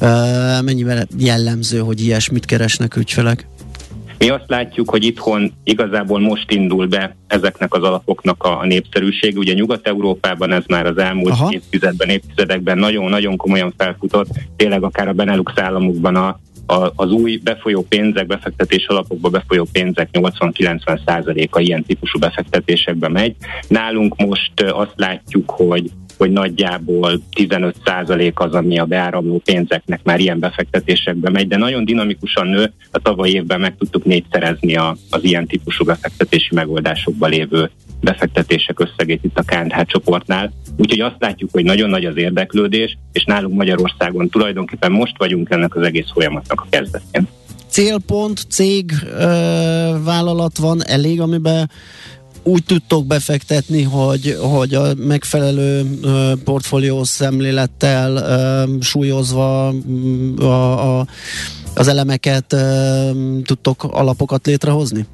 uh, 0.00 0.62
mennyivel 0.62 1.06
jellemző, 1.18 1.78
hogy 1.78 2.00
ilyesmit 2.00 2.44
keresnek 2.44 2.96
ügyfelek? 2.96 3.46
Mi 4.18 4.28
azt 4.28 4.44
látjuk, 4.46 4.90
hogy 4.90 5.04
itthon 5.04 5.52
igazából 5.64 6.20
most 6.20 6.50
indul 6.50 6.86
be 6.86 7.16
ezeknek 7.26 7.74
az 7.74 7.82
alapoknak 7.82 8.42
a 8.42 8.66
népszerűség. 8.66 9.38
Ugye 9.38 9.52
Nyugat-Európában 9.52 10.52
ez 10.52 10.62
már 10.66 10.86
az 10.86 10.98
elmúlt 10.98 11.32
Aha. 11.32 11.52
évtizedben, 11.52 12.08
évtizedekben 12.08 12.78
nagyon-nagyon 12.78 13.36
komolyan 13.36 13.74
felfutott, 13.76 14.28
tényleg 14.56 14.82
akár 14.82 15.08
a 15.08 15.12
Benelux 15.12 15.52
államokban 15.56 16.16
a 16.16 16.40
a, 16.66 16.92
az 16.96 17.10
új 17.10 17.36
befolyó 17.36 17.82
pénzek, 17.88 18.26
befektetés 18.26 18.86
alapokba 18.86 19.28
befolyó 19.28 19.66
pénzek 19.72 20.08
80-90 20.12 21.00
százaléka 21.06 21.60
ilyen 21.60 21.82
típusú 21.82 22.18
befektetésekbe 22.18 23.08
megy. 23.08 23.36
Nálunk 23.68 24.16
most 24.16 24.60
azt 24.60 24.94
látjuk, 24.96 25.50
hogy 25.50 25.90
hogy 26.18 26.30
nagyjából 26.30 27.20
15% 27.36 28.34
az, 28.34 28.52
ami 28.52 28.78
a 28.78 28.84
beáramló 28.84 29.40
pénzeknek 29.44 30.00
már 30.02 30.20
ilyen 30.20 30.38
befektetésekbe 30.38 31.30
megy, 31.30 31.48
de 31.48 31.56
nagyon 31.56 31.84
dinamikusan 31.84 32.46
nő. 32.46 32.72
A 32.90 32.98
tavaly 32.98 33.30
évben 33.30 33.60
meg 33.60 33.76
tudtuk 33.76 34.04
négyszerezni 34.04 34.76
a, 34.76 34.96
az 35.10 35.24
ilyen 35.24 35.46
típusú 35.46 35.84
befektetési 35.84 36.54
megoldásokba 36.54 37.26
lévő 37.26 37.70
befektetések 38.00 38.80
összegét 38.80 39.24
itt 39.24 39.38
a 39.38 39.42
KNH 39.42 39.82
csoportnál. 39.86 40.52
Úgyhogy 40.76 41.00
azt 41.00 41.16
látjuk, 41.18 41.50
hogy 41.52 41.64
nagyon 41.64 41.90
nagy 41.90 42.04
az 42.04 42.16
érdeklődés, 42.16 42.98
és 43.12 43.24
nálunk 43.24 43.54
Magyarországon 43.54 44.28
tulajdonképpen 44.28 44.92
most 44.92 45.18
vagyunk 45.18 45.50
ennek 45.50 45.76
az 45.76 45.82
egész 45.82 46.10
folyamatnak 46.12 46.60
a 46.60 46.66
kezdetén. 46.70 47.28
Célpont, 47.68 48.46
cég, 48.50 48.92
ö, 49.18 49.24
vállalat 50.04 50.58
van 50.58 50.86
elég, 50.86 51.20
amiben 51.20 51.70
úgy 52.44 52.64
tudtok 52.64 53.06
befektetni, 53.06 53.82
hogy, 53.82 54.36
hogy 54.40 54.74
a 54.74 54.94
megfelelő 54.96 55.84
portfólió 56.44 57.04
szemlélettel 57.04 58.66
súlyozva 58.80 59.68
a, 60.38 60.44
a, 60.44 61.06
az 61.74 61.88
elemeket 61.88 62.56
tudtok 63.44 63.84
alapokat 63.84 64.46
létrehozni? 64.46 65.06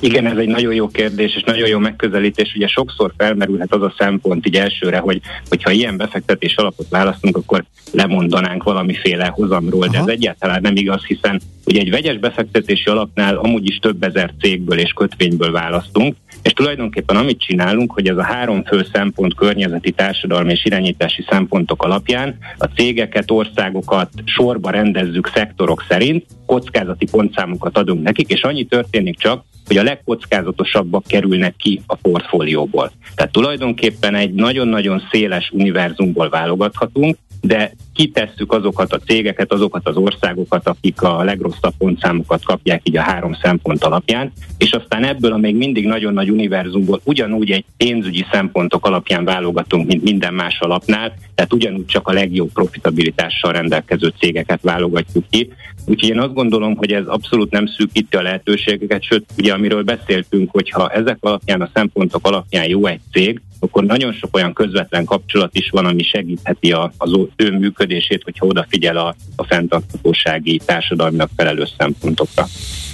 Igen, 0.00 0.26
ez 0.26 0.36
egy 0.36 0.48
nagyon 0.48 0.74
jó 0.74 0.88
kérdés, 0.88 1.36
és 1.36 1.42
nagyon 1.42 1.68
jó 1.68 1.78
megközelítés. 1.78 2.52
Ugye 2.56 2.66
sokszor 2.66 3.12
felmerülhet 3.16 3.72
az 3.72 3.82
a 3.82 3.94
szempont 3.98 4.46
így 4.46 4.56
elsőre, 4.56 4.98
hogy 4.98 5.20
hogyha 5.48 5.70
ilyen 5.70 5.96
befektetés 5.96 6.54
alapot 6.56 6.86
választunk, 6.90 7.36
akkor 7.36 7.64
lemondanánk 7.92 8.62
valamiféle 8.62 9.26
hozamról, 9.26 9.82
Aha. 9.82 9.92
de 9.92 9.98
ez 9.98 10.06
egyáltalán 10.06 10.60
nem 10.62 10.76
igaz, 10.76 11.04
hiszen 11.04 11.40
ugye 11.64 11.80
egy 11.80 11.90
vegyes 11.90 12.18
befektetési 12.18 12.90
alapnál 12.90 13.36
amúgy 13.36 13.68
is 13.68 13.78
több 13.78 14.02
ezer 14.02 14.32
cégből 14.40 14.78
és 14.78 14.92
kötvényből 14.92 15.52
választunk, 15.52 16.16
és 16.46 16.52
tulajdonképpen 16.52 17.16
amit 17.16 17.40
csinálunk, 17.40 17.92
hogy 17.92 18.08
ez 18.08 18.16
a 18.16 18.22
három 18.22 18.64
fő 18.64 18.86
szempont 18.92 19.34
környezeti, 19.34 19.90
társadalmi 19.90 20.52
és 20.52 20.64
irányítási 20.64 21.24
szempontok 21.28 21.82
alapján 21.82 22.38
a 22.58 22.64
cégeket, 22.64 23.30
országokat 23.30 24.10
sorba 24.24 24.70
rendezzük 24.70 25.30
szektorok 25.34 25.84
szerint, 25.88 26.26
kockázati 26.46 27.06
pontszámokat 27.10 27.78
adunk 27.78 28.02
nekik, 28.02 28.32
és 28.32 28.42
annyi 28.42 28.64
történik 28.64 29.18
csak, 29.18 29.44
hogy 29.66 29.76
a 29.76 29.82
legkockázatosabbak 29.82 31.04
kerülnek 31.06 31.56
ki 31.56 31.80
a 31.86 31.94
portfólióból. 31.94 32.90
Tehát 33.14 33.32
tulajdonképpen 33.32 34.14
egy 34.14 34.34
nagyon-nagyon 34.34 35.02
széles 35.10 35.50
univerzumból 35.52 36.28
válogathatunk, 36.28 37.16
de 37.46 37.72
kitesszük 37.94 38.52
azokat 38.52 38.92
a 38.92 38.98
cégeket, 38.98 39.52
azokat 39.52 39.88
az 39.88 39.96
országokat, 39.96 40.68
akik 40.68 41.02
a 41.02 41.24
legrosszabb 41.24 41.72
pontszámokat 41.78 42.44
kapják 42.44 42.80
így 42.84 42.96
a 42.96 43.02
három 43.02 43.34
szempont 43.42 43.84
alapján, 43.84 44.32
és 44.58 44.70
aztán 44.70 45.04
ebből 45.04 45.32
a 45.32 45.36
még 45.36 45.56
mindig 45.56 45.86
nagyon 45.86 46.12
nagy 46.12 46.30
univerzumból 46.30 47.00
ugyanúgy 47.04 47.50
egy 47.50 47.64
pénzügyi 47.76 48.24
szempontok 48.32 48.86
alapján 48.86 49.24
válogatunk, 49.24 49.86
mint 49.86 50.02
minden 50.02 50.34
más 50.34 50.60
alapnál, 50.60 51.14
tehát 51.34 51.52
ugyanúgy 51.52 51.86
csak 51.86 52.08
a 52.08 52.12
legjobb 52.12 52.52
profitabilitással 52.52 53.52
rendelkező 53.52 54.12
cégeket 54.18 54.62
válogatjuk 54.62 55.24
ki. 55.30 55.52
Úgyhogy 55.86 56.08
én 56.08 56.20
azt 56.20 56.34
gondolom, 56.34 56.76
hogy 56.76 56.92
ez 56.92 57.06
abszolút 57.06 57.50
nem 57.50 57.66
szűkíti 57.66 58.16
a 58.16 58.22
lehetőségeket, 58.22 59.02
sőt, 59.02 59.24
ugye 59.38 59.52
amiről 59.52 59.82
beszéltünk, 59.82 60.50
hogyha 60.50 60.88
ezek 60.88 61.16
alapján, 61.20 61.60
a 61.60 61.70
szempontok 61.74 62.26
alapján 62.26 62.68
jó 62.68 62.86
egy 62.86 63.00
cég, 63.12 63.40
akkor 63.58 63.84
nagyon 63.84 64.12
sok 64.12 64.36
olyan 64.36 64.52
közvetlen 64.52 65.04
kapcsolat 65.04 65.54
is 65.54 65.68
van, 65.70 65.86
ami 65.86 66.02
segítheti 66.02 66.72
a, 66.72 66.92
az 66.96 67.10
ő 67.36 67.50
működését, 67.58 68.22
hogyha 68.22 68.46
odafigyel 68.46 68.96
a, 68.96 69.14
a 69.36 69.44
fenntarthatósági 69.44 70.60
társadalminak 70.64 71.30
felelős 71.36 71.72
szempontokra. 71.78 72.46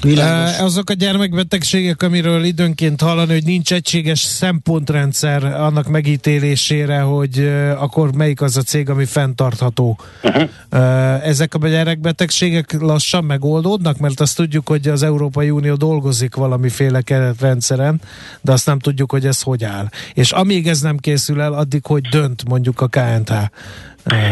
Világos. 0.02 0.58
Azok 0.58 0.90
a 0.90 0.92
gyermekbetegségek, 0.92 2.02
amiről 2.02 2.44
időnként 2.44 3.00
hallani, 3.00 3.32
hogy 3.32 3.44
nincs 3.44 3.72
egységes 3.72 4.20
szempontrendszer 4.20 5.44
annak 5.44 5.88
megítélésére, 5.88 7.00
hogy 7.00 7.50
akkor 7.76 8.14
melyik 8.14 8.40
az 8.40 8.56
a 8.56 8.62
cég, 8.62 8.88
ami 8.88 9.04
fenntartható. 9.04 9.98
Uh-huh. 10.22 10.48
Ezek 11.26 11.54
a 11.54 11.68
gyermekbetegségek 11.68 12.80
lassan 12.80 13.24
megoldódnak, 13.24 13.98
mert 13.98 14.20
azt 14.20 14.36
tudjuk, 14.36 14.68
hogy 14.68 14.88
az 14.88 15.02
Európai 15.02 15.50
Unió 15.50 15.74
dolgozik 15.74 16.34
valamiféle 16.34 17.00
keretrendszeren, 17.00 18.00
de 18.40 18.52
azt 18.52 18.66
nem 18.66 18.78
tudjuk, 18.78 19.10
hogy 19.10 19.26
ez 19.26 19.42
hogy 19.42 19.64
áll. 19.64 19.88
És 20.14 20.30
amíg 20.52 20.66
ez 20.66 20.80
nem 20.80 20.96
készül 20.96 21.40
el, 21.40 21.52
addig 21.52 21.86
hogy 21.86 22.00
dönt 22.00 22.48
mondjuk 22.48 22.80
a 22.80 22.86
KNH 22.86 23.32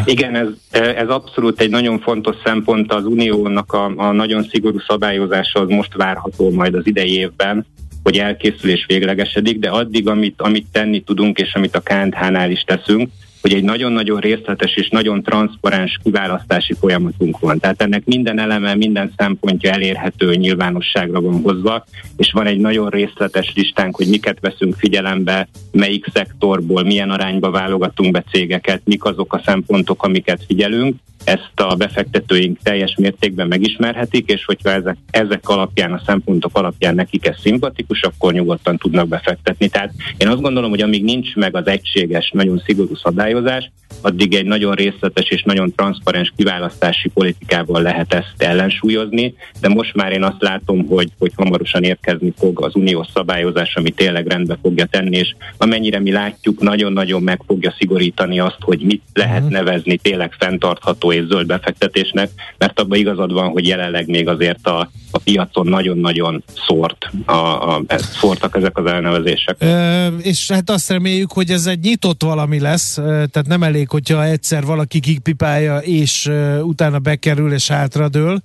igen, 0.04 0.34
ez, 0.34 0.46
ez 0.80 1.08
abszolút 1.08 1.60
egy 1.60 1.70
nagyon 1.70 2.00
fontos 2.00 2.36
szempont. 2.44 2.92
Az 2.92 3.04
uniónak 3.04 3.72
a, 3.72 3.92
a 3.96 4.12
nagyon 4.12 4.42
szigorú 4.50 4.78
szabályozása 4.78 5.60
az 5.60 5.68
most 5.68 5.94
várható 5.94 6.50
majd 6.50 6.74
az 6.74 6.86
idei 6.86 7.14
évben, 7.14 7.66
hogy 8.02 8.18
elkészül 8.18 8.70
és 8.70 8.84
véglegesedik, 8.86 9.58
de 9.58 9.68
addig, 9.68 10.08
amit, 10.08 10.40
amit 10.40 10.66
tenni 10.72 11.00
tudunk, 11.00 11.38
és 11.38 11.54
amit 11.54 11.76
a 11.76 11.80
KNH-nál 11.80 12.50
is 12.50 12.62
teszünk, 12.62 13.10
hogy 13.40 13.54
egy 13.54 13.62
nagyon-nagyon 13.62 14.20
részletes 14.20 14.74
és 14.74 14.88
nagyon 14.88 15.22
transzparens 15.22 15.98
kiválasztási 16.02 16.74
folyamatunk 16.74 17.38
van. 17.38 17.58
Tehát 17.58 17.82
ennek 17.82 18.04
minden 18.04 18.38
eleme, 18.38 18.74
minden 18.74 19.12
szempontja 19.16 19.70
elérhető 19.70 20.34
nyilvánosságra 20.34 21.20
van 21.20 21.40
hozva, 21.42 21.84
és 22.16 22.32
van 22.32 22.46
egy 22.46 22.58
nagyon 22.58 22.88
részletes 22.88 23.52
listánk, 23.54 23.96
hogy 23.96 24.08
miket 24.08 24.40
veszünk 24.40 24.74
figyelembe, 24.74 25.48
melyik 25.72 26.06
szektorból, 26.12 26.82
milyen 26.82 27.10
arányba 27.10 27.50
válogatunk 27.50 28.12
be 28.12 28.24
cégeket, 28.30 28.80
mik 28.84 29.04
azok 29.04 29.32
a 29.32 29.42
szempontok, 29.44 30.02
amiket 30.02 30.44
figyelünk, 30.46 30.96
ezt 31.24 31.60
a 31.60 31.74
befektetőink 31.74 32.58
teljes 32.62 32.94
mértékben 32.96 33.48
megismerhetik, 33.48 34.28
és 34.28 34.44
hogyha 34.44 34.70
ezek, 34.70 34.96
ezek 35.10 35.48
alapján, 35.48 35.92
a 35.92 36.02
szempontok 36.06 36.56
alapján 36.56 36.94
nekik 36.94 37.26
ez 37.26 37.36
szimpatikus, 37.40 38.02
akkor 38.02 38.32
nyugodtan 38.32 38.76
tudnak 38.76 39.08
befektetni. 39.08 39.68
Tehát 39.68 39.92
én 40.16 40.28
azt 40.28 40.40
gondolom, 40.40 40.70
hogy 40.70 40.80
amíg 40.80 41.04
nincs 41.04 41.34
meg 41.34 41.56
az 41.56 41.66
egységes, 41.66 42.30
nagyon 42.30 42.62
szigorú 42.66 42.94
szabályozás, 42.94 43.70
addig 44.00 44.34
egy 44.34 44.44
nagyon 44.46 44.74
részletes 44.74 45.28
és 45.28 45.42
nagyon 45.42 45.72
transzparens 45.76 46.32
kiválasztási 46.36 47.08
politikával 47.08 47.82
lehet 47.82 48.14
ezt 48.14 48.34
ellensúlyozni, 48.36 49.34
de 49.60 49.68
most 49.68 49.94
már 49.94 50.12
én 50.12 50.22
azt 50.22 50.42
látom, 50.42 50.86
hogy, 50.86 51.08
hogy 51.18 51.32
hamarosan 51.36 51.82
érkezni 51.82 52.32
fog 52.36 52.64
az 52.64 52.74
uniós 52.74 53.06
szabályozás, 53.14 53.76
ami 53.76 53.90
tényleg 53.90 54.26
rendbe 54.26 54.58
fogja 54.62 54.86
tenni, 54.86 55.16
és 55.16 55.34
amennyire 55.56 55.98
mi 55.98 56.12
látjuk, 56.12 56.60
nagyon-nagyon 56.60 57.22
meg 57.22 57.40
fogja 57.46 57.74
szigorítani 57.78 58.40
azt, 58.40 58.58
hogy 58.60 58.80
mit 58.80 59.02
lehet 59.12 59.42
mhm. 59.42 59.52
nevezni 59.52 59.96
tényleg 59.96 60.32
fenntartható 60.38 61.09
és 61.12 61.26
zöld 61.26 61.46
befektetésnek, 61.46 62.30
mert 62.58 62.80
abban 62.80 62.98
igazad 62.98 63.32
van, 63.32 63.48
hogy 63.48 63.66
jelenleg 63.66 64.08
még 64.08 64.28
azért 64.28 64.66
a, 64.66 64.90
a 65.10 65.18
piacon 65.18 65.66
nagyon-nagyon 65.66 66.44
szórt, 66.66 67.10
a, 67.24 67.32
a, 67.74 67.82
szórtak 67.98 68.56
ezek 68.56 68.78
az 68.78 68.86
elnevezések. 68.86 69.62
E, 69.62 70.06
és 70.06 70.50
hát 70.50 70.70
azt 70.70 70.90
reméljük, 70.90 71.32
hogy 71.32 71.50
ez 71.50 71.66
egy 71.66 71.80
nyitott 71.80 72.22
valami 72.22 72.60
lesz, 72.60 72.94
tehát 72.94 73.46
nem 73.46 73.62
elég, 73.62 73.88
hogyha 73.88 74.24
egyszer 74.24 74.64
valaki 74.64 75.00
kikpipálja, 75.00 75.78
és 75.78 76.30
utána 76.62 76.98
bekerül 76.98 77.52
és 77.52 77.68
hátradől, 77.68 78.40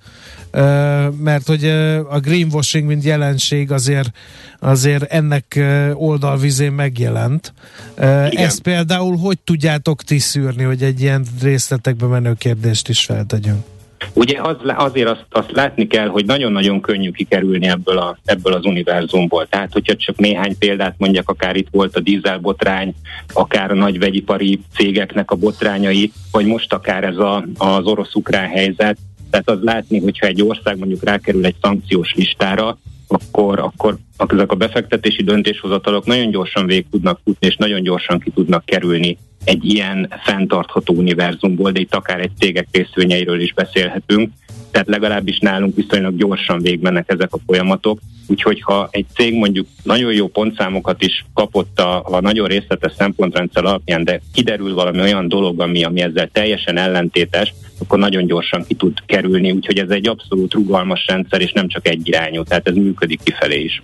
mert 1.22 1.46
hogy 1.46 1.64
a 2.10 2.20
greenwashing, 2.20 2.86
mint 2.86 3.04
jelenség 3.04 3.72
azért, 3.72 4.10
azért 4.58 5.02
ennek 5.02 5.60
oldalvizén 5.94 6.72
megjelent. 6.72 7.52
Igen. 7.96 8.30
Ezt 8.32 8.62
például 8.62 9.16
hogy 9.16 9.38
tudjátok 9.38 10.02
ti 10.02 10.18
szűrni, 10.18 10.62
hogy 10.62 10.82
egy 10.82 11.00
ilyen 11.00 11.24
részletekbe 11.42 12.06
menő 12.06 12.34
kérdést 12.38 12.88
is 12.88 13.04
feltegyünk? 13.04 13.64
Ugye 14.12 14.40
az, 14.42 14.56
azért 14.62 15.08
azt, 15.08 15.24
azt 15.30 15.50
látni 15.52 15.86
kell, 15.86 16.08
hogy 16.08 16.24
nagyon-nagyon 16.24 16.80
könnyű 16.80 17.10
kikerülni 17.10 17.66
ebből, 17.66 17.98
a, 17.98 18.18
ebből 18.24 18.52
az 18.52 18.64
univerzumból. 18.64 19.46
Tehát, 19.46 19.72
hogyha 19.72 19.96
csak 19.96 20.16
néhány 20.16 20.58
példát 20.58 20.94
mondjak, 20.98 21.28
akár 21.28 21.56
itt 21.56 21.68
volt 21.70 21.96
a 21.96 22.00
dízelbotrány, 22.00 22.94
akár 23.32 23.70
a 23.70 23.74
nagy 23.74 23.98
vegyipari 23.98 24.60
cégeknek 24.74 25.30
a 25.30 25.36
botrányai, 25.36 26.12
vagy 26.30 26.46
most 26.46 26.72
akár 26.72 27.04
ez 27.04 27.16
a, 27.16 27.44
az 27.58 27.84
orosz-ukrán 27.84 28.48
helyzet. 28.48 28.98
Tehát 29.30 29.50
az 29.50 29.58
látni, 29.62 30.00
hogyha 30.00 30.26
egy 30.26 30.42
ország 30.42 30.78
mondjuk 30.78 31.04
rákerül 31.04 31.44
egy 31.44 31.56
szankciós 31.62 32.14
listára, 32.14 32.78
akkor, 33.08 33.58
akkor 33.58 33.96
ezek 34.28 34.52
a 34.52 34.54
befektetési 34.54 35.22
döntéshozatalok 35.22 36.06
nagyon 36.06 36.30
gyorsan 36.30 36.66
végig 36.66 36.86
tudnak 36.90 37.20
futni, 37.24 37.46
és 37.46 37.56
nagyon 37.56 37.82
gyorsan 37.82 38.18
ki 38.18 38.30
tudnak 38.30 38.64
kerülni 38.64 39.18
egy 39.44 39.64
ilyen 39.64 40.12
fenntartható 40.24 40.94
univerzumból, 40.94 41.70
de 41.70 41.80
itt 41.80 41.94
akár 41.94 42.20
egy 42.20 42.30
cégek 42.38 42.68
részvényeiről 42.70 43.40
is 43.40 43.52
beszélhetünk, 43.54 44.30
tehát 44.70 44.88
legalábbis 44.88 45.38
nálunk 45.38 45.76
viszonylag 45.76 46.16
gyorsan 46.16 46.60
végbennek 46.60 47.04
ezek 47.10 47.32
a 47.34 47.38
folyamatok, 47.46 47.98
úgyhogy 48.26 48.62
ha 48.62 48.88
egy 48.90 49.06
cég 49.14 49.34
mondjuk 49.34 49.66
nagyon 49.82 50.12
jó 50.12 50.28
pontszámokat 50.28 51.02
is 51.02 51.24
kapott 51.34 51.78
a, 51.78 52.04
a 52.04 52.20
nagyon 52.20 52.46
részletes 52.46 52.92
szempontrendszer 52.98 53.64
alapján, 53.64 54.04
de 54.04 54.20
kiderül 54.32 54.74
valami 54.74 55.00
olyan 55.00 55.28
dolog, 55.28 55.60
ami, 55.60 55.84
ami 55.84 56.00
ezzel 56.00 56.28
teljesen 56.32 56.76
ellentétes, 56.76 57.54
akkor 57.78 57.98
nagyon 57.98 58.26
gyorsan 58.26 58.64
ki 58.68 58.74
tud 58.74 58.98
kerülni, 59.06 59.50
úgyhogy 59.50 59.78
ez 59.78 59.90
egy 59.90 60.08
abszolút 60.08 60.54
rugalmas 60.54 61.06
rendszer, 61.06 61.40
és 61.40 61.52
nem 61.52 61.68
csak 61.68 61.88
egy 61.88 62.08
irányú, 62.08 62.42
tehát 62.42 62.68
ez 62.68 62.74
működik 62.74 63.20
kifelé 63.22 63.60
is. 63.60 63.82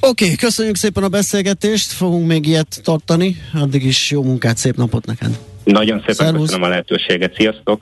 Oké, 0.00 0.24
okay, 0.24 0.36
köszönjük 0.36 0.76
szépen 0.76 1.02
a 1.02 1.08
beszélgetést, 1.08 1.92
fogunk 1.92 2.26
még 2.26 2.46
ilyet 2.46 2.80
tartani, 2.84 3.36
addig 3.54 3.84
is 3.84 4.10
jó 4.10 4.22
munkát, 4.22 4.56
szép 4.56 4.76
napot 4.76 5.06
neked! 5.06 5.38
Nagyon 5.64 5.98
szépen 5.98 6.14
Szervusz. 6.14 6.40
köszönöm 6.40 6.62
a 6.62 6.68
lehetőséget, 6.68 7.34
sziasztok! 7.34 7.80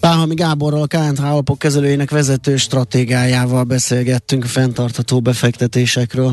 Pálhami 0.00 0.34
Gáborral, 0.34 0.82
a 0.82 0.86
KNH 0.86 1.24
alapok 1.24 1.58
kezelőjének 1.58 2.10
vezető 2.10 2.56
stratégájával 2.56 3.64
beszélgettünk 3.64 4.44
fenntartható 4.44 5.20
befektetésekről. 5.20 6.32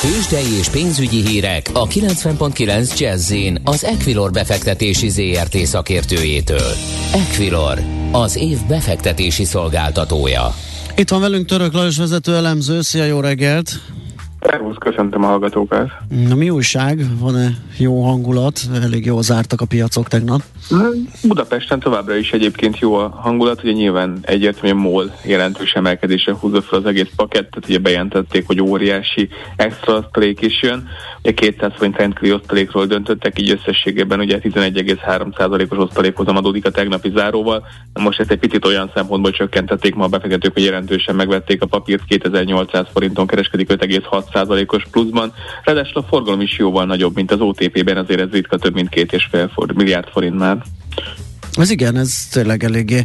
Tőzsdei 0.00 0.58
és 0.58 0.68
pénzügyi 0.68 1.26
hírek 1.26 1.70
a 1.72 1.86
90.9 1.86 2.98
jazz 2.98 3.34
az 3.64 3.84
Equilor 3.84 4.30
befektetési 4.30 5.08
ZRT 5.08 5.56
szakértőjétől. 5.56 6.72
Equilor, 7.12 7.78
az 8.12 8.36
év 8.36 8.58
befektetési 8.68 9.44
szolgáltatója. 9.44 10.54
Itt 10.96 11.08
van 11.08 11.20
velünk 11.20 11.46
Török 11.46 11.72
Lajos 11.72 11.96
vezető 11.96 12.34
elemző, 12.34 12.80
szia, 12.80 13.04
jó 13.04 13.20
reggelt! 13.20 13.70
Szervusz, 14.40 14.76
köszöntöm 14.78 15.24
a 15.24 15.26
hallgatókat. 15.26 15.90
Na 16.28 16.34
mi 16.34 16.50
újság? 16.50 17.00
Van-e 17.18 17.48
jó 17.78 18.02
hangulat? 18.02 18.60
Elég 18.82 19.04
jól 19.04 19.22
zártak 19.22 19.60
a 19.60 19.64
piacok 19.64 20.08
tegnap. 20.08 20.40
Budapesten 21.22 21.80
továbbra 21.80 22.16
is 22.16 22.32
egyébként 22.32 22.78
jó 22.78 22.94
a 22.94 23.08
hangulat, 23.08 23.62
ugye 23.62 23.72
nyilván 23.72 24.18
egyértelműen 24.22 24.76
MOL 24.76 25.14
jelentős 25.24 25.72
emelkedésre 25.72 26.34
húzott 26.34 26.64
fel 26.64 26.78
az 26.78 26.86
egész 26.86 27.10
pakettet, 27.16 27.68
ugye 27.68 27.78
bejelentették, 27.78 28.46
hogy 28.46 28.60
óriási 28.60 29.28
extra 29.56 29.96
osztalék 29.96 30.40
is 30.40 30.62
jön, 30.62 30.88
ugye 31.18 31.32
200 31.32 31.72
forint 31.76 31.96
rendkívüli 31.96 32.32
osztalékról 32.32 32.86
döntöttek, 32.86 33.40
így 33.40 33.50
összességében 33.50 34.20
ugye 34.20 34.38
11,3%-os 34.42 35.78
osztalékhozam 35.78 36.36
adódik 36.36 36.66
a 36.66 36.70
tegnapi 36.70 37.12
záróval. 37.14 37.66
Most 37.92 38.20
ezt 38.20 38.30
egy 38.30 38.38
picit 38.38 38.66
olyan 38.66 38.90
szempontból 38.94 39.32
csökkentették 39.32 39.94
ma 39.94 40.04
a 40.04 40.08
befektetők, 40.08 40.52
hogy 40.52 40.64
jelentősen 40.64 41.14
megvették 41.14 41.62
a 41.62 41.66
papírt, 41.66 42.04
2800 42.04 42.86
forinton 42.92 43.26
kereskedik 43.26 43.70
5,6%-os 44.32 44.86
pluszban. 44.90 45.32
Ráadásul 45.64 46.02
a 46.02 46.06
forgalom 46.08 46.40
is 46.40 46.58
jóval 46.58 46.84
nagyobb, 46.84 47.14
mint 47.14 47.32
az 47.32 47.40
OTP-ben, 47.40 47.96
azért 47.96 48.20
ez 48.20 48.30
ritka 48.30 48.58
több 48.58 48.74
mint 48.74 48.88
két 48.88 49.12
és 49.12 49.28
fél 49.30 49.50
milliárd 49.74 50.08
forint 50.08 50.38
már. 50.38 50.62
Ez 51.52 51.70
igen, 51.70 51.96
ez 51.96 52.26
tényleg 52.30 52.64
eléggé 52.64 53.04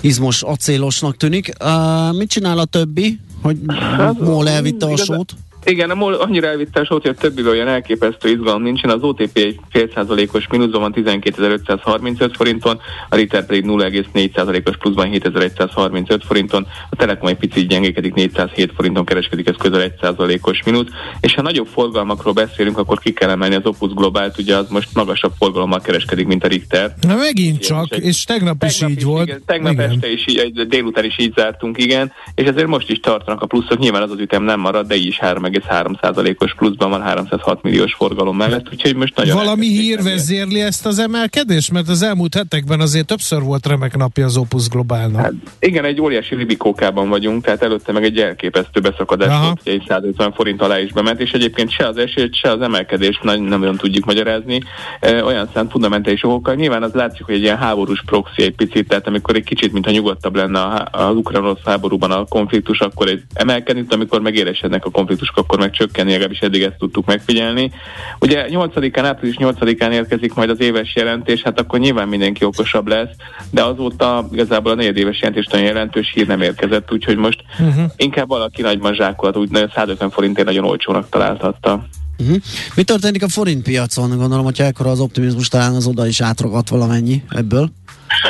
izmos, 0.00 0.42
acélosnak 0.42 1.16
tűnik. 1.16 1.52
Uh, 1.64 2.16
mit 2.16 2.28
csinál 2.28 2.58
a 2.58 2.64
többi, 2.64 3.18
hogy 3.42 3.56
hát, 3.68 4.20
MOL 4.20 4.48
elvitte 4.48 4.86
a 4.86 4.96
sót? 4.96 5.34
Igen, 5.64 5.90
a 5.90 5.94
MOL 5.94 6.14
annyira 6.14 6.46
elvitte 6.46 6.80
a 6.80 6.84
sót, 6.84 7.02
hogy 7.20 7.32
a 7.44 7.48
olyan 7.48 7.68
elképesztő 7.68 8.28
izgalom 8.28 8.62
nincsen. 8.62 8.90
Az 8.90 9.02
OTP 9.02 9.36
egy 9.36 9.60
fél 9.70 9.90
százalékos 9.94 10.46
mínuszban 10.48 10.80
van 10.80 10.92
12.535 10.96 12.30
forinton, 12.32 12.80
a 13.08 13.16
Ritter 13.16 13.46
pedig 13.46 13.64
0,4 13.64 14.34
százalékos 14.34 14.76
pluszban 14.76 15.10
7.135 15.12 16.20
forinton, 16.26 16.66
a 16.90 16.96
Telekom 16.96 17.28
egy 17.28 17.36
picit 17.36 17.68
gyengékedik 17.68 18.14
407 18.14 18.72
forinton 18.76 19.04
kereskedik, 19.04 19.48
ez 19.48 19.54
közel 19.58 19.82
1 19.82 19.92
százalékos 20.00 20.62
mínusz. 20.64 20.86
És 21.20 21.34
ha 21.34 21.42
nagyobb 21.42 21.66
forgalmakról 21.66 22.32
beszélünk, 22.32 22.78
akkor 22.78 22.98
ki 22.98 23.12
kell 23.12 23.30
emelni 23.30 23.54
az 23.54 23.66
Opus 23.66 23.92
Globált, 23.92 24.38
ugye 24.38 24.56
az 24.56 24.68
most 24.68 24.88
magasabb 24.94 25.32
forgalommal 25.38 25.80
kereskedik, 25.80 26.26
mint 26.26 26.44
a 26.44 26.48
Richter. 26.48 26.94
Na 27.00 27.16
megint 27.16 27.60
csak, 27.60 27.90
és, 27.90 28.04
és 28.04 28.24
tegnap, 28.24 28.58
tegnap 28.58 28.88
is 28.88 28.90
így 28.90 28.96
is, 28.96 29.04
volt. 29.04 29.26
Igen, 29.26 29.42
tegnap 29.46 29.72
igen. 29.72 29.90
este 29.90 30.12
is, 30.12 30.26
így, 30.26 30.66
délután 30.66 31.04
is 31.04 31.18
így 31.18 31.32
zártunk, 31.36 31.78
igen, 31.78 32.12
és 32.34 32.46
ezért 32.46 32.66
most 32.66 32.90
is 32.90 33.00
tartanak 33.00 33.42
a 33.42 33.46
pluszok, 33.46 33.78
nyilván 33.78 34.02
az 34.02 34.10
az 34.10 34.18
ütem 34.18 34.42
nem 34.42 34.60
marad, 34.60 34.86
de 34.86 34.94
így 34.94 35.06
is 35.06 35.18
3 35.18 35.52
3,3%-os 35.62 36.54
pluszban 36.54 36.90
van 36.90 37.02
306 37.02 37.62
milliós 37.62 37.94
forgalom 37.94 38.36
mellett, 38.36 38.68
úgyhogy 38.72 38.94
most 38.94 39.16
nagyon... 39.16 39.36
Valami 39.36 39.66
hír 39.66 40.02
vezérli 40.02 40.60
ezt 40.60 40.86
az 40.86 40.98
emelkedést? 40.98 41.72
Mert 41.72 41.88
az 41.88 42.02
elmúlt 42.02 42.34
hetekben 42.34 42.80
azért 42.80 43.06
többször 43.06 43.42
volt 43.42 43.66
remek 43.66 43.96
napja 43.96 44.24
az 44.24 44.36
Opus 44.36 44.68
Globálnak. 44.68 45.20
Hát 45.20 45.32
igen, 45.58 45.84
egy 45.84 46.00
óriási 46.00 46.34
libikókában 46.34 47.08
vagyunk, 47.08 47.44
tehát 47.44 47.62
előtte 47.62 47.92
meg 47.92 48.04
egy 48.04 48.18
elképesztő 48.18 48.80
beszakadás 48.80 49.28
Aha. 49.28 49.44
volt, 49.44 49.60
egy 49.64 49.84
150 49.88 50.32
forint 50.32 50.62
alá 50.62 50.80
is 50.80 50.92
bement, 50.92 51.20
és 51.20 51.30
egyébként 51.30 51.70
se 51.70 51.86
az 51.86 51.96
esélyt, 51.96 52.34
se 52.34 52.50
az 52.50 52.60
emelkedést 52.60 53.22
nem 53.22 53.42
nagyon 53.42 53.76
tudjuk 53.76 54.04
magyarázni. 54.04 54.60
E, 55.00 55.24
olyan 55.24 55.48
szent 55.54 55.70
fundamentális 55.70 56.24
okokkal. 56.24 56.54
Nyilván 56.54 56.82
az 56.82 56.92
látszik, 56.92 57.24
hogy 57.24 57.34
egy 57.34 57.42
ilyen 57.42 57.58
háborús 57.58 58.02
proxy 58.06 58.42
egy 58.42 58.54
picit, 58.54 58.88
tehát 58.88 59.06
amikor 59.06 59.34
egy 59.34 59.44
kicsit, 59.44 59.72
mintha 59.72 59.92
nyugodtabb 59.92 60.36
lenne 60.36 60.88
az 60.90 61.16
ukrán 61.16 61.56
háborúban 61.64 62.10
a 62.10 62.24
konfliktus, 62.24 62.80
akkor 62.80 63.08
egy 63.08 63.22
emelkedni, 63.34 63.84
amikor 63.88 64.20
megéresednek 64.20 64.84
a 64.84 64.90
konfliktusok, 64.90 65.34
akkor 65.44 65.58
meg 65.58 65.70
csökkenni, 65.70 66.10
legalábbis 66.10 66.38
eddig 66.38 66.62
ezt 66.62 66.78
tudtuk 66.78 67.06
megfigyelni. 67.06 67.72
Ugye 68.20 68.46
8-án, 68.48 69.04
április 69.04 69.36
8-án 69.38 69.92
érkezik 69.92 70.34
majd 70.34 70.50
az 70.50 70.60
éves 70.60 70.94
jelentés, 70.94 71.42
hát 71.42 71.60
akkor 71.60 71.78
nyilván 71.78 72.08
mindenki 72.08 72.44
okosabb 72.44 72.88
lesz, 72.88 73.10
de 73.50 73.62
azóta 73.62 74.28
igazából 74.32 74.72
a 74.72 74.74
negyedéves 74.74 75.20
jelentés 75.20 75.46
nagyon 75.46 75.66
jelentős 75.66 76.12
hír 76.14 76.26
nem 76.26 76.40
érkezett, 76.40 76.92
úgyhogy 76.92 77.16
most 77.16 77.44
uh-huh. 77.58 77.84
inkább 77.96 78.28
valaki 78.28 78.62
nagyban 78.62 78.94
zsákolat, 78.94 79.36
úgy 79.36 79.48
150 79.74 80.10
forintért 80.10 80.46
nagyon 80.46 80.64
olcsónak 80.64 81.08
találtatta. 81.08 81.86
Uh-huh. 82.18 82.36
Mi 82.74 82.82
történik 82.82 83.22
a 83.22 83.28
forint 83.28 83.62
piacon? 83.62 84.16
Gondolom, 84.16 84.44
hogy 84.44 84.60
ekkora 84.60 84.90
az 84.90 85.00
optimizmus 85.00 85.48
talán 85.48 85.74
az 85.74 85.86
oda 85.86 86.06
is 86.06 86.20
átragadt 86.20 86.68
valamennyi 86.68 87.22
ebből. 87.28 87.70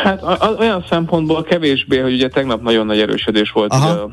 Hát 0.02 0.22
a, 0.22 0.54
olyan 0.58 0.84
szempontból 0.88 1.42
kevésbé, 1.42 1.98
hogy 1.98 2.12
ugye 2.12 2.28
tegnap 2.28 2.62
nagyon 2.62 2.86
nagy 2.86 3.00
erősödés 3.00 3.50
volt 3.50 3.72
a, 3.72 4.10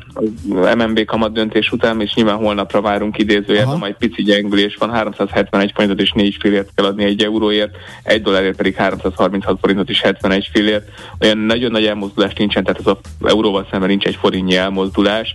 a 0.62 0.74
MNB 0.74 1.04
kamat 1.04 1.32
döntés 1.32 1.72
után, 1.72 2.00
és 2.00 2.14
nyilván 2.14 2.36
holnapra 2.36 2.80
várunk 2.80 3.18
idézőjelben, 3.18 3.78
majd 3.78 3.94
pici 3.94 4.22
gyengülés 4.22 4.76
van, 4.76 4.90
371 4.90 5.72
forintot 5.74 6.00
és 6.00 6.12
4 6.12 6.36
fillért 6.40 6.70
kell 6.74 6.86
adni 6.86 7.04
egy 7.04 7.22
euróért, 7.22 7.76
egy 8.02 8.22
dollárért 8.22 8.56
pedig 8.56 8.74
336 8.74 9.58
forintot 9.60 9.88
is 9.88 10.00
71 10.00 10.48
fillért. 10.52 10.88
Olyan 11.20 11.38
nagyon 11.38 11.70
nagy 11.70 11.84
elmozdulás 11.84 12.34
nincsen, 12.34 12.64
tehát 12.64 12.80
az 12.80 12.86
a 12.86 13.28
euróval 13.28 13.66
szemben 13.70 13.88
nincs 13.88 14.04
egy 14.04 14.16
forintnyi 14.20 14.56
elmozdulás. 14.56 15.34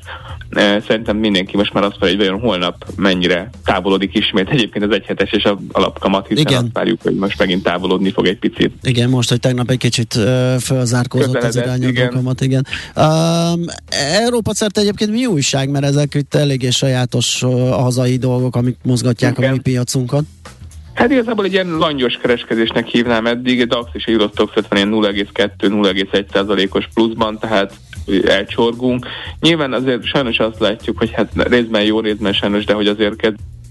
E, 0.49 0.81
szerintem 0.87 1.17
mindenki 1.17 1.57
most 1.57 1.73
már 1.73 1.83
azt 1.83 1.99
mondja, 1.99 2.17
hogy 2.17 2.27
vajon 2.27 2.41
holnap 2.41 2.85
mennyire 2.95 3.49
távolodik 3.65 4.15
ismét 4.15 4.49
egyébként 4.49 4.85
az 4.85 4.91
egyhetes 4.91 5.31
és 5.31 5.43
a 5.43 5.57
alapkamat, 5.71 6.27
hiszen 6.27 6.45
Igen. 6.45 6.63
azt 6.63 6.73
várjuk, 6.73 7.01
hogy 7.01 7.15
most 7.15 7.39
megint 7.39 7.63
távolodni 7.63 8.11
fog 8.11 8.27
egy 8.27 8.39
picit. 8.39 8.73
Igen, 8.81 9.09
most, 9.09 9.29
hogy 9.29 9.39
tegnap 9.39 9.69
egy 9.69 9.77
kicsit 9.77 10.19
felzárkózott 10.59 11.43
az 11.43 11.55
irányadókamat, 11.55 12.41
igen. 12.41 12.65
igen. 12.93 13.05
Um, 13.05 13.61
Európa 14.23 14.53
szerte 14.53 14.81
egyébként 14.81 15.11
mi 15.11 15.25
újság, 15.25 15.69
mert 15.69 15.85
ezek 15.85 16.13
itt 16.13 16.35
eléggé 16.35 16.69
sajátos 16.69 17.43
uh, 17.43 17.69
hazai 17.69 18.17
dolgok, 18.17 18.55
amik 18.55 18.77
mozgatják 18.83 19.37
igen. 19.37 19.49
a 19.49 19.53
mi 19.53 19.59
piacunkat. 19.59 20.23
Hát 20.97 21.11
igazából 21.11 21.45
egy 21.45 21.53
ilyen 21.53 21.77
langyos 21.77 22.17
kereskedésnek 22.21 22.87
hívnám 22.87 23.25
eddig, 23.25 23.61
a 23.61 23.65
DAX 23.65 23.89
és 23.93 24.05
a 24.05 24.11
Eurostox 24.11 24.51
50 24.55 24.89
0,2-0,1 24.91 26.25
százalékos 26.33 26.87
pluszban, 26.93 27.39
tehát 27.39 27.73
elcsorgunk. 28.25 29.07
Nyilván 29.39 29.73
azért 29.73 30.03
sajnos 30.03 30.37
azt 30.37 30.59
látjuk, 30.59 30.97
hogy 30.97 31.11
hát 31.11 31.31
részben 31.33 31.83
jó, 31.83 31.99
részben 31.99 32.33
sajnos, 32.33 32.65
de 32.65 32.73
hogy 32.73 32.87
azért 32.87 33.15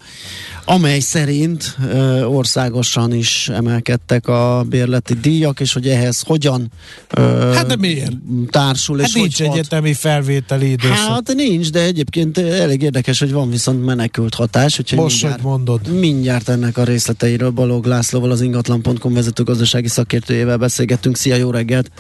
amely 0.66 1.00
szerint 1.00 1.78
ö, 1.92 2.24
országosan 2.24 3.14
is 3.14 3.50
emelkedtek 3.50 4.28
a 4.28 4.66
bérleti 4.70 5.14
díjak, 5.14 5.60
és 5.60 5.74
hogy 5.74 5.88
ehhez 5.88 6.22
hogyan 6.22 6.72
ö, 7.10 7.52
hát 7.56 7.68
de 7.68 7.76
miért? 7.76 8.12
társul. 8.50 8.98
Hát 8.98 9.08
és 9.08 9.14
nincs 9.14 9.42
hogy 9.42 9.48
egyetemi 9.52 9.94
felvételi 9.94 10.72
időszak. 10.72 10.98
Hát 10.98 11.34
nincs, 11.34 11.72
de 11.72 11.82
egyébként 11.82 12.38
elég 12.38 12.82
érdekes, 12.82 13.20
hogy 13.20 13.32
van 13.32 13.50
viszont 13.50 13.86
menekült 13.86 14.34
hatás. 14.34 14.80
Úgyhogy 14.80 14.98
Most, 15.00 15.22
mindjárt, 15.22 15.42
hogy 15.42 15.52
mondod. 15.52 16.00
Mindjárt 16.00 16.50
ennek 16.50 16.78
a 16.78 16.84
részleteiről 16.84 17.50
Balog 17.50 17.86
Lászlóval, 17.86 18.32
az 18.32 18.42
ingatlan.com 18.42 19.14
vezető 19.14 19.44
gazdasági 19.44 19.88
szakértőjével 19.88 20.58
beszélgettünk. 20.58 21.18
Szia, 21.18 21.36
jó 21.36 21.52
reggelt! 21.52 21.92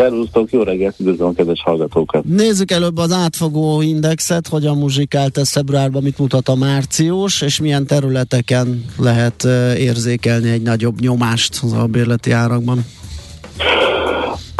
Szervusztok, 0.00 0.52
jó 0.52 0.62
reggelt, 0.62 0.94
üdvözlöm 0.98 1.34
kedves 1.34 1.62
hallgatókat! 1.62 2.24
Nézzük 2.24 2.70
előbb 2.70 2.96
az 2.96 3.12
átfogó 3.12 3.82
indexet, 3.82 4.48
hogyan 4.48 4.78
muzsikált 4.78 5.38
ez 5.38 5.50
februárban, 5.50 6.02
mit 6.02 6.18
mutat 6.18 6.48
a 6.48 6.54
márciós, 6.54 7.42
és 7.42 7.60
milyen 7.60 7.86
területeken 7.86 8.84
lehet 8.98 9.44
érzékelni 9.78 10.50
egy 10.50 10.62
nagyobb 10.62 11.00
nyomást 11.00 11.58
az 11.62 11.72
albérleti 11.72 12.30
árakban. 12.30 12.84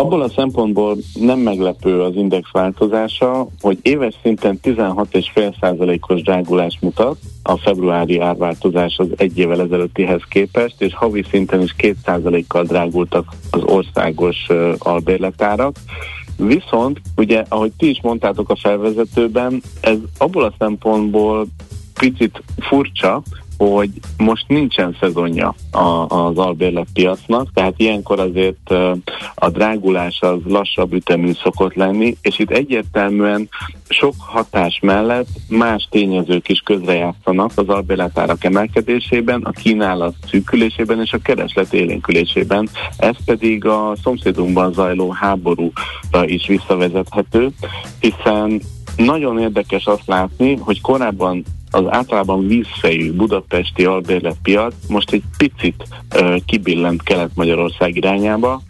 Abból 0.01 0.23
a 0.23 0.29
szempontból 0.29 0.97
nem 1.15 1.39
meglepő 1.39 2.03
az 2.03 2.15
index 2.15 2.51
változása, 2.53 3.47
hogy 3.61 3.79
éves 3.83 4.15
szinten 4.23 4.59
16,5%-os 4.63 6.23
drágulás 6.23 6.79
mutat, 6.81 7.19
a 7.43 7.57
februári 7.57 8.19
árváltozás 8.19 8.97
az 8.99 9.07
egy 9.17 9.39
évvel 9.39 9.61
ezelőttihez 9.61 10.23
képest, 10.29 10.83
és 10.83 10.95
havi 10.95 11.25
szinten 11.31 11.63
is 11.63 11.75
2%-kal 11.79 12.65
drágultak 12.65 13.25
az 13.51 13.63
országos 13.63 14.47
uh, 14.49 14.73
albérletárak. 14.79 15.77
Viszont, 16.37 17.01
ugye, 17.17 17.45
ahogy 17.49 17.73
ti 17.77 17.89
is 17.89 18.01
mondtátok 18.03 18.51
a 18.51 18.57
felvezetőben, 18.57 19.63
ez 19.81 19.97
abból 20.19 20.45
a 20.45 20.55
szempontból 20.59 21.47
picit 21.95 22.43
furcsa, 22.59 23.23
hogy 23.67 23.91
most 24.17 24.45
nincsen 24.49 24.97
szezonja 25.01 25.55
az 26.09 26.37
albérletpiacnak, 26.37 27.49
tehát 27.55 27.75
ilyenkor 27.77 28.21
azért 28.21 28.71
a 29.35 29.49
drágulás 29.49 30.19
az 30.21 30.39
lassabb 30.45 30.93
ütemű 30.93 31.33
szokott 31.33 31.75
lenni, 31.75 32.17
és 32.23 32.39
itt 32.39 32.51
egyértelműen 32.51 33.49
sok 33.89 34.15
hatás 34.19 34.79
mellett 34.83 35.29
más 35.49 35.89
tényezők 35.91 36.49
is 36.49 36.61
közrejátszanak 36.61 37.53
az 37.55 37.69
albérletárak 37.69 38.45
emelkedésében, 38.45 39.43
a 39.43 39.51
kínálat 39.51 40.15
szűkülésében 40.31 41.01
és 41.01 41.13
a 41.13 41.19
kereslet 41.19 41.73
élénkülésében. 41.73 42.69
Ez 42.97 43.17
pedig 43.25 43.65
a 43.65 43.93
szomszédunkban 44.03 44.73
zajló 44.73 45.11
háborúra 45.11 46.25
is 46.25 46.47
visszavezethető, 46.47 47.49
hiszen 47.99 48.61
nagyon 48.97 49.39
érdekes 49.39 49.87
azt 49.87 50.07
látni, 50.07 50.57
hogy 50.57 50.81
korábban 50.81 51.45
az 51.71 51.85
általában 51.89 52.47
vízfejű 52.47 53.13
budapesti 53.13 53.85
albérletpiac 53.85 54.75
most 54.89 55.13
egy 55.13 55.23
picit 55.37 55.85
uh, 56.15 56.37
kibillent 56.47 57.03
Kelet-Magyarország 57.03 57.97
irányába. 57.97 58.63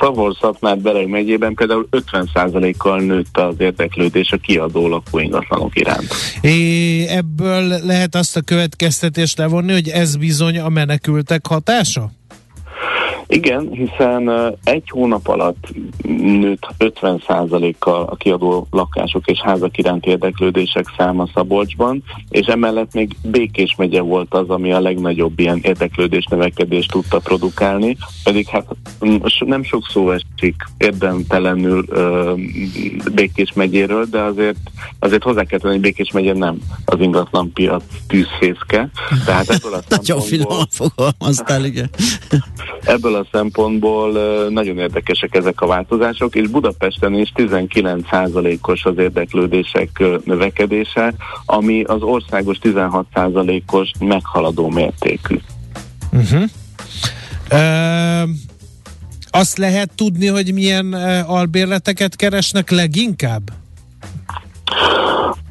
Szavor-Szatmár 0.00 0.78
Bereg 0.78 1.08
megyében 1.08 1.54
például 1.54 1.88
50%-kal 1.90 3.00
nőtt 3.00 3.36
az 3.38 3.54
érdeklődés 3.58 4.30
a 4.30 4.36
kiadó 4.36 4.88
lakó 4.88 5.18
ingatlanok 5.18 5.76
iránt. 5.76 6.14
É, 6.40 7.06
ebből 7.06 7.78
lehet 7.82 8.14
azt 8.14 8.36
a 8.36 8.40
következtetést 8.40 9.38
levonni, 9.38 9.72
hogy 9.72 9.88
ez 9.88 10.16
bizony 10.16 10.58
a 10.58 10.68
menekültek 10.68 11.46
hatása? 11.46 12.10
Igen, 13.26 13.70
hiszen 13.70 14.54
egy 14.64 14.90
hónap 14.90 15.28
alatt 15.28 15.68
nőtt 16.18 16.66
50%-kal 16.78 18.02
a 18.02 18.16
kiadó 18.16 18.66
lakások 18.70 19.26
és 19.26 19.38
házak 19.38 19.78
iránt 19.78 20.06
érdeklődések 20.06 20.86
száma 20.96 21.28
Szabolcsban, 21.34 22.02
és 22.28 22.46
emellett 22.46 22.92
még 22.92 23.16
Békés 23.22 23.74
megye 23.78 24.00
volt 24.00 24.34
az, 24.34 24.48
ami 24.48 24.72
a 24.72 24.80
legnagyobb 24.80 25.38
ilyen 25.38 25.58
érdeklődés 25.62 26.24
növekedést 26.30 26.90
tudta 26.90 27.18
produkálni, 27.18 27.96
pedig 28.24 28.48
hát 28.48 28.66
nem 29.38 29.62
sok 29.62 29.86
szó 29.88 30.10
esik 30.10 30.56
érdemtelenül 30.78 31.84
Békés 33.14 33.52
megyéről, 33.52 34.06
de 34.10 34.20
azért, 34.20 34.58
azért 34.98 35.22
hozzá 35.22 35.44
kell 35.44 35.58
tenni, 35.58 35.72
hogy 35.72 35.82
Békés 35.82 36.10
megye 36.10 36.32
nem 36.32 36.58
az 36.84 37.00
ingatlan 37.00 37.52
piac 37.52 37.82
tűzfészke. 38.06 38.90
Tehát 39.24 39.50
ebből 39.50 39.74
a 39.74 39.80
Nagyon 39.96 40.20
finom 40.20 40.64
fogalmaztál, 40.70 41.64
igen. 41.64 41.90
Ebből 42.80 43.13
a 43.14 43.26
szempontból 43.32 44.12
nagyon 44.48 44.78
érdekesek 44.78 45.34
ezek 45.34 45.60
a 45.60 45.66
változások, 45.66 46.34
és 46.34 46.48
Budapesten 46.48 47.14
is 47.14 47.32
19%-os 47.36 48.84
az 48.84 48.98
érdeklődések 48.98 50.02
növekedése, 50.24 51.14
ami 51.46 51.82
az 51.82 52.02
országos 52.02 52.58
16%-os 52.62 53.90
meghaladó 53.98 54.68
mértékű. 54.68 55.38
Uh-huh. 56.12 56.42
Uh, 57.50 58.28
azt 59.30 59.58
lehet 59.58 59.90
tudni, 59.94 60.26
hogy 60.26 60.52
milyen 60.52 60.92
albérleteket 61.26 62.16
keresnek 62.16 62.70
leginkább? 62.70 63.42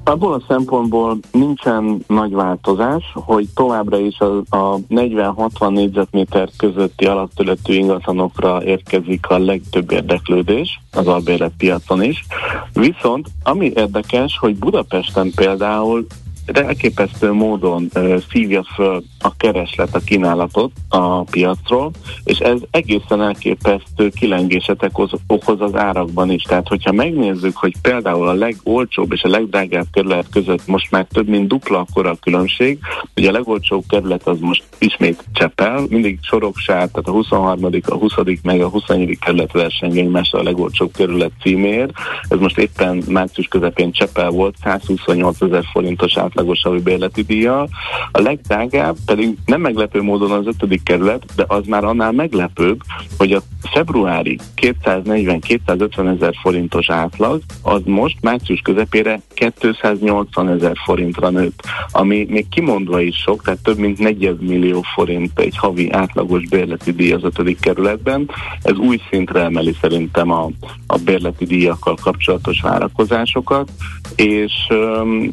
Abból 0.04 0.34
a 0.34 0.44
szempontból 0.48 1.18
nincsen 1.32 2.04
nagy 2.08 2.34
változás, 2.34 3.04
hogy 3.14 3.48
továbbra 3.56 3.98
is 3.98 4.20
a, 4.20 4.38
a 4.50 4.78
40-60 4.90 5.70
négyzetméter 5.70 6.50
közötti 6.58 7.06
alaptöletű 7.06 7.74
ingatlanokra 7.74 8.64
érkezik 8.64 9.30
a 9.30 9.38
legtöbb 9.38 9.92
érdeklődés 9.92 10.82
az 10.92 11.08
albérletpiacon 11.08 12.04
is. 12.04 12.26
Viszont 12.74 13.28
ami 13.44 13.72
érdekes, 13.76 14.38
hogy 14.38 14.56
Budapesten 14.56 15.32
például 15.36 16.06
elképesztő 16.46 17.32
módon 17.32 17.90
szívja 18.32 18.64
föl 18.76 19.04
a 19.20 19.36
kereslet, 19.38 19.96
a 19.96 20.00
kínálatot 20.00 20.72
a 20.90 21.24
piacról, 21.24 21.92
és 22.24 22.38
ez 22.38 22.60
egészen 22.72 23.22
elképesztő 23.22 24.10
kilengéset 24.10 24.92
okoz 25.28 25.62
az 25.62 25.76
árakban 25.76 26.32
is. 26.32 26.44
Tehát, 26.44 26.68
hogyha 26.68 26.92
megnézzük, 26.92 27.58
hogy 27.58 27.74
például 27.82 28.28
a 28.28 28.34
legolcsóbb 28.34 29.12
és 29.12 29.24
a 29.24 29.30
legdrágább 29.30 29.86
kerület 29.92 30.28
között 30.32 30.68
most 30.68 30.92
már 30.92 31.06
több 31.12 31.28
mint 31.28 31.48
dupla 31.48 31.80
akkora 31.80 32.10
a 32.10 32.18
különbség, 32.22 32.80
ugye 33.16 33.30
a 33.30 33.32
legolcsóbb 33.32 33.84
kerület 33.88 34.28
az 34.28 34.40
most 34.40 34.64
ismét 34.78 35.24
Csepel, 35.34 35.86
mindig 35.90 36.20
Soroksár, 36.22 36.88
tehát 36.88 37.08
a 37.08 37.12
23., 37.12 37.70
a 37.86 37.94
20. 37.94 38.14
meg 38.44 38.62
a 38.62 38.68
24. 38.68 39.20
kerület 39.20 39.52
versengő 39.52 40.00
egymással 40.00 40.40
a 40.40 40.44
legolcsóbb 40.44 40.92
kerület 40.96 41.32
címér. 41.42 41.92
Ez 42.28 42.40
most 42.40 42.58
éppen 42.58 43.04
március 43.08 43.48
közepén 43.48 43.92
Csepel 43.92 44.30
volt, 44.30 44.56
128 44.64 45.42
ezer 45.42 45.64
forintos 45.72 46.16
átlagos 46.34 46.62
havi 46.62 46.80
bérleti 46.80 47.22
díjjal. 47.22 47.70
A 48.12 48.22
legdrágább 48.22 48.96
pedig 49.06 49.38
nem 49.46 49.62
meglepő 49.62 50.02
módon 50.02 50.32
az 50.32 50.46
5. 50.46 50.84
kerület, 50.84 51.24
de 51.36 51.46
az 51.48 51.66
már 51.66 51.84
annál 51.84 52.12
meglepőbb, 52.12 52.82
hogy 53.18 53.32
a 53.32 53.42
februári 53.62 54.40
240-250 54.62 56.16
ezer 56.16 56.34
forintos 56.42 56.90
átlag, 56.90 57.42
az 57.62 57.82
most 57.86 58.18
március 58.22 58.60
közepére 58.60 59.22
280 59.34 60.50
ezer 60.50 60.76
forintra 60.86 61.30
nőtt, 61.30 61.62
ami 61.92 62.26
még 62.30 62.50
kimondva 62.50 63.02
is 63.02 63.16
sok, 63.16 63.44
tehát 63.44 63.64
több 63.64 63.78
mint 63.78 63.98
40 63.98 64.38
millió 64.40 64.82
forint 64.94 65.40
egy 65.40 65.58
havi 65.58 65.92
átlagos 65.92 66.48
bérleti 66.50 66.92
díj 66.92 67.12
az 67.12 67.24
5. 67.24 67.60
kerületben. 67.60 68.30
Ez 68.62 68.78
új 68.78 69.00
szintre 69.10 69.42
emeli 69.42 69.76
szerintem 69.82 70.32
a, 70.32 70.50
a 70.88 70.98
bérleti 70.98 71.46
díjakkal 71.46 71.96
kapcsolatos 72.02 72.62
várakozásokat, 72.62 73.72
és 74.16 74.54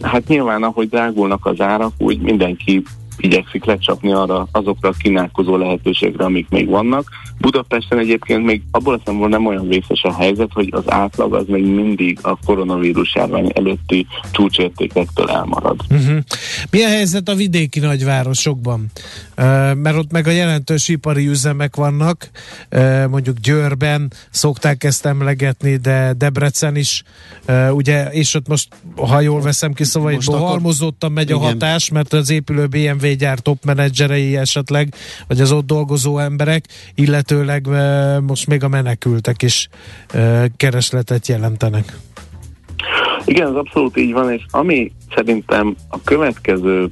hát 0.03 0.27
nyilván 0.27 0.63
ahogy 0.63 0.89
drágulnak 0.89 1.47
az 1.47 1.61
árak, 1.61 1.93
úgy 1.99 2.21
mindenki 2.21 2.83
igyekszik 3.17 3.65
lecsapni 3.65 4.13
arra 4.13 4.47
azokra 4.53 4.89
a 4.89 4.95
kínálkozó 4.99 5.57
lehetőségre, 5.57 6.25
amik 6.25 6.49
még 6.49 6.69
vannak. 6.69 7.05
Budapesten 7.41 7.99
egyébként 7.99 8.45
még 8.45 8.63
abból 8.71 8.95
a 8.95 9.01
szempontból 9.05 9.29
nem 9.29 9.47
olyan 9.47 9.69
vészes 9.69 10.03
a 10.03 10.15
helyzet, 10.15 10.51
hogy 10.53 10.69
az 10.71 10.83
átlag 10.87 11.35
az 11.35 11.45
még 11.47 11.65
mindig 11.65 12.19
a 12.23 12.39
koronavírus 12.45 13.15
járvány 13.15 13.51
előtti 13.55 14.07
csúcsértékektől 14.31 15.31
elmarad. 15.31 15.81
Uh-huh. 15.91 16.19
Mi 16.71 16.83
a 16.83 16.89
helyzet 16.89 17.29
a 17.29 17.35
vidéki 17.35 17.81
nagyvárosokban? 17.81 18.87
Uh, 19.37 19.45
mert 19.75 19.97
ott 19.97 20.11
meg 20.11 20.27
a 20.27 20.31
jelentős 20.31 20.89
ipari 20.89 21.27
üzemek 21.27 21.77
vannak, 21.77 22.31
uh, 22.71 23.07
mondjuk 23.07 23.39
Győrben 23.39 24.13
szokták 24.31 24.85
ezt 24.85 25.07
emlegetni, 25.07 25.77
de 25.77 26.13
Debrecen 26.13 26.77
is, 26.77 27.03
uh, 27.49 27.75
ugye, 27.75 28.11
és 28.11 28.35
ott 28.35 28.49
most, 28.49 28.69
ha 28.97 29.21
jól 29.21 29.41
veszem 29.41 29.73
ki 29.73 29.85
szavait, 29.85 30.25
halmozottan 30.25 31.13
megy 31.13 31.31
igen. 31.31 31.43
a 31.43 31.45
hatás, 31.45 31.91
mert 31.91 32.13
az 32.13 32.31
épülő 32.31 32.67
BMW 32.67 33.15
gyár 33.19 33.39
top 33.39 33.65
menedzserei 33.65 34.37
esetleg, 34.37 34.95
vagy 35.29 35.41
az 35.41 35.53
ott 35.53 35.67
dolgozó 35.67 36.19
emberek, 36.19 36.65
illetőleg 37.31 37.67
most 38.23 38.47
még 38.47 38.63
a 38.63 38.69
menekültek 38.69 39.43
is 39.43 39.69
keresletet 40.57 41.27
jelentenek. 41.27 41.97
Igen, 43.25 43.49
ez 43.49 43.55
abszolút 43.55 43.97
így 43.97 44.13
van, 44.13 44.33
és 44.33 44.43
ami 44.51 44.93
szerintem 45.15 45.77
a 45.89 46.03
következő 46.05 46.91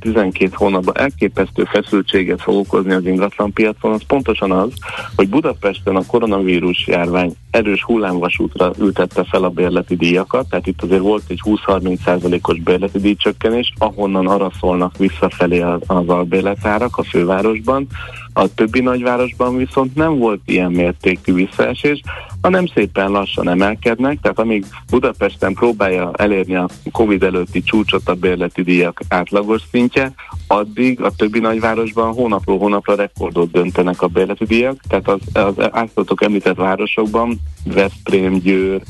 6-12 0.00 0.50
hónapban 0.54 0.98
elképesztő 0.98 1.64
feszültséget 1.64 2.42
fog 2.42 2.56
okozni 2.56 2.92
az 2.92 3.06
ingatlanpiacon, 3.06 3.92
az 3.92 4.02
pontosan 4.06 4.50
az, 4.50 4.72
hogy 5.16 5.28
Budapesten 5.28 5.96
a 5.96 6.06
koronavírus 6.06 6.86
járvány 6.86 7.34
erős 7.50 7.82
hullámvasútra 7.82 8.72
ültette 8.78 9.24
fel 9.24 9.44
a 9.44 9.48
bérleti 9.48 9.96
díjakat, 9.96 10.48
tehát 10.48 10.66
itt 10.66 10.82
azért 10.82 11.00
volt 11.00 11.22
egy 11.28 11.40
20-30%-os 11.44 12.58
bérleti 12.58 12.98
díjcsökkenés, 12.98 13.72
ahonnan 13.78 14.26
arra 14.26 14.50
szólnak 14.60 14.96
visszafelé 14.96 15.60
az, 15.60 15.80
az 15.86 16.08
albérletárak 16.08 16.96
a 16.96 17.02
fővárosban. 17.02 17.86
A 18.32 18.54
többi 18.54 18.80
nagyvárosban 18.80 19.56
viszont 19.56 19.94
nem 19.94 20.18
volt 20.18 20.40
ilyen 20.44 20.72
mértékű 20.72 21.32
visszaesés, 21.32 22.00
hanem 22.46 22.66
szépen 22.66 23.10
lassan 23.10 23.48
emelkednek, 23.48 24.18
tehát 24.20 24.38
amíg 24.38 24.64
Budapesten 24.90 25.54
próbálja 25.54 26.10
elérni 26.16 26.54
a 26.54 26.68
Covid 26.92 27.22
előtti 27.22 27.62
csúcsot 27.62 28.08
a 28.08 28.14
bérleti 28.14 28.62
díjak 28.62 29.00
átlagos 29.08 29.62
szintje, 29.70 30.12
addig 30.46 31.00
a 31.00 31.10
többi 31.10 31.38
nagyvárosban 31.38 32.12
hónapról 32.12 32.58
hónapra 32.58 32.94
rekordot 32.94 33.50
döntenek 33.50 34.02
a 34.02 34.06
bérleti 34.06 34.44
díjak, 34.44 34.80
tehát 34.88 35.08
az, 35.08 35.20
az 35.32 35.54
általatok 35.58 36.22
említett 36.22 36.56
városokban 36.56 37.40
Veszprém, 37.74 38.38
Győr, 38.38 38.80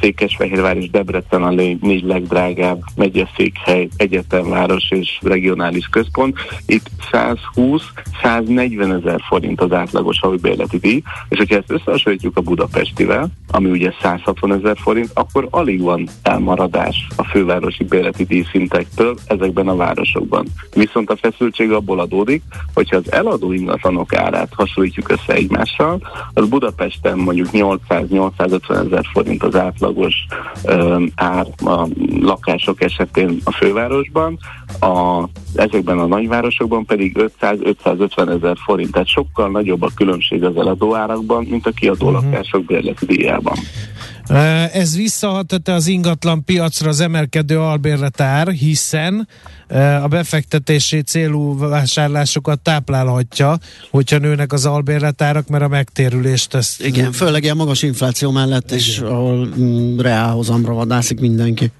Székesfehérvár 0.00 0.76
és 0.76 0.90
Debrecen 0.90 1.42
a 1.42 1.50
négy 1.50 2.02
legdrágább 2.02 2.82
megyeszékhely, 2.96 3.88
egyetemváros 3.96 4.90
és 4.90 5.18
regionális 5.22 5.86
központ. 5.86 6.38
Itt 6.66 6.90
120-140 7.12 9.02
ezer 9.02 9.20
forint 9.28 9.60
az 9.60 9.72
átlagos 9.72 10.20
havi 10.20 10.36
bérleti 10.36 10.78
díj, 10.78 11.02
és 11.28 11.38
hogyha 11.38 11.56
ezt 11.56 11.70
összehasonlítjuk 11.70 12.36
a 12.36 12.40
Budapestivel, 12.76 13.28
ami 13.50 13.70
ugye 13.70 13.92
160 14.02 14.52
ezer 14.52 14.76
forint, 14.78 15.10
akkor 15.14 15.48
alig 15.50 15.80
van 15.80 16.08
elmaradás 16.22 17.06
a 17.16 17.24
fővárosi 17.24 17.84
bérleti 17.84 18.24
díjszintektől 18.24 19.16
ezekben 19.26 19.68
a 19.68 19.76
városokban. 19.76 20.46
Viszont 20.74 21.10
a 21.10 21.16
feszültség 21.16 21.72
abból 21.72 22.00
adódik, 22.00 22.42
hogyha 22.74 22.96
az 22.96 23.12
eladó 23.12 23.52
ingatlanok 23.52 24.14
árát 24.14 24.52
hasonlítjuk 24.56 25.10
össze 25.10 25.32
egymással, 25.32 26.00
az 26.34 26.48
Budapesten 26.48 27.18
mondjuk 27.18 27.48
800-850 27.52 28.70
ezer 28.70 29.04
forint 29.12 29.42
az 29.42 29.56
átlagos 29.56 30.14
um, 30.64 31.12
ár 31.14 31.46
a 31.64 31.88
lakások 32.20 32.82
esetén 32.82 33.38
a 33.44 33.52
fővárosban, 33.52 34.38
a, 34.80 35.28
ezekben 35.54 35.98
a 35.98 36.06
nagyvárosokban 36.06 36.84
pedig 36.84 37.30
500-550 37.40 38.36
ezer 38.36 38.56
forint, 38.64 38.92
tehát 38.92 39.08
sokkal 39.08 39.50
nagyobb 39.50 39.82
a 39.82 39.90
különbség 39.94 40.44
az 40.44 40.56
eladó 40.56 40.94
árakban, 40.94 41.44
mint 41.44 41.66
a 41.66 41.70
kiadó 41.70 42.06
uh-huh. 42.06 42.24
lakások 42.24 42.64
bérleti 42.64 43.06
díjában. 43.06 43.56
Ez 44.72 44.96
visszahatott 44.96 45.68
az 45.68 45.86
ingatlan 45.86 46.44
piacra 46.44 46.88
az 46.88 47.00
emelkedő 47.00 47.58
albérletár, 47.58 48.48
hiszen 48.48 49.28
a 50.02 50.08
befektetési 50.08 51.02
célú 51.02 51.58
vásárlásokat 51.58 52.60
táplálhatja, 52.60 53.58
hogyha 53.90 54.18
nőnek 54.18 54.52
az 54.52 54.66
albérletárak, 54.66 55.48
mert 55.48 55.64
a 55.64 55.68
megtérülést 55.68 56.54
ezt... 56.54 56.84
Igen, 56.84 57.12
főleg 57.12 57.42
ilyen 57.42 57.56
magas 57.56 57.82
infláció 57.82 58.30
mellett, 58.30 58.70
és 58.70 58.98
ahol 58.98 59.48
mm, 59.58 59.98
reálhozamra 59.98 60.72
vadászik 60.72 61.20
mindenki. 61.20 61.70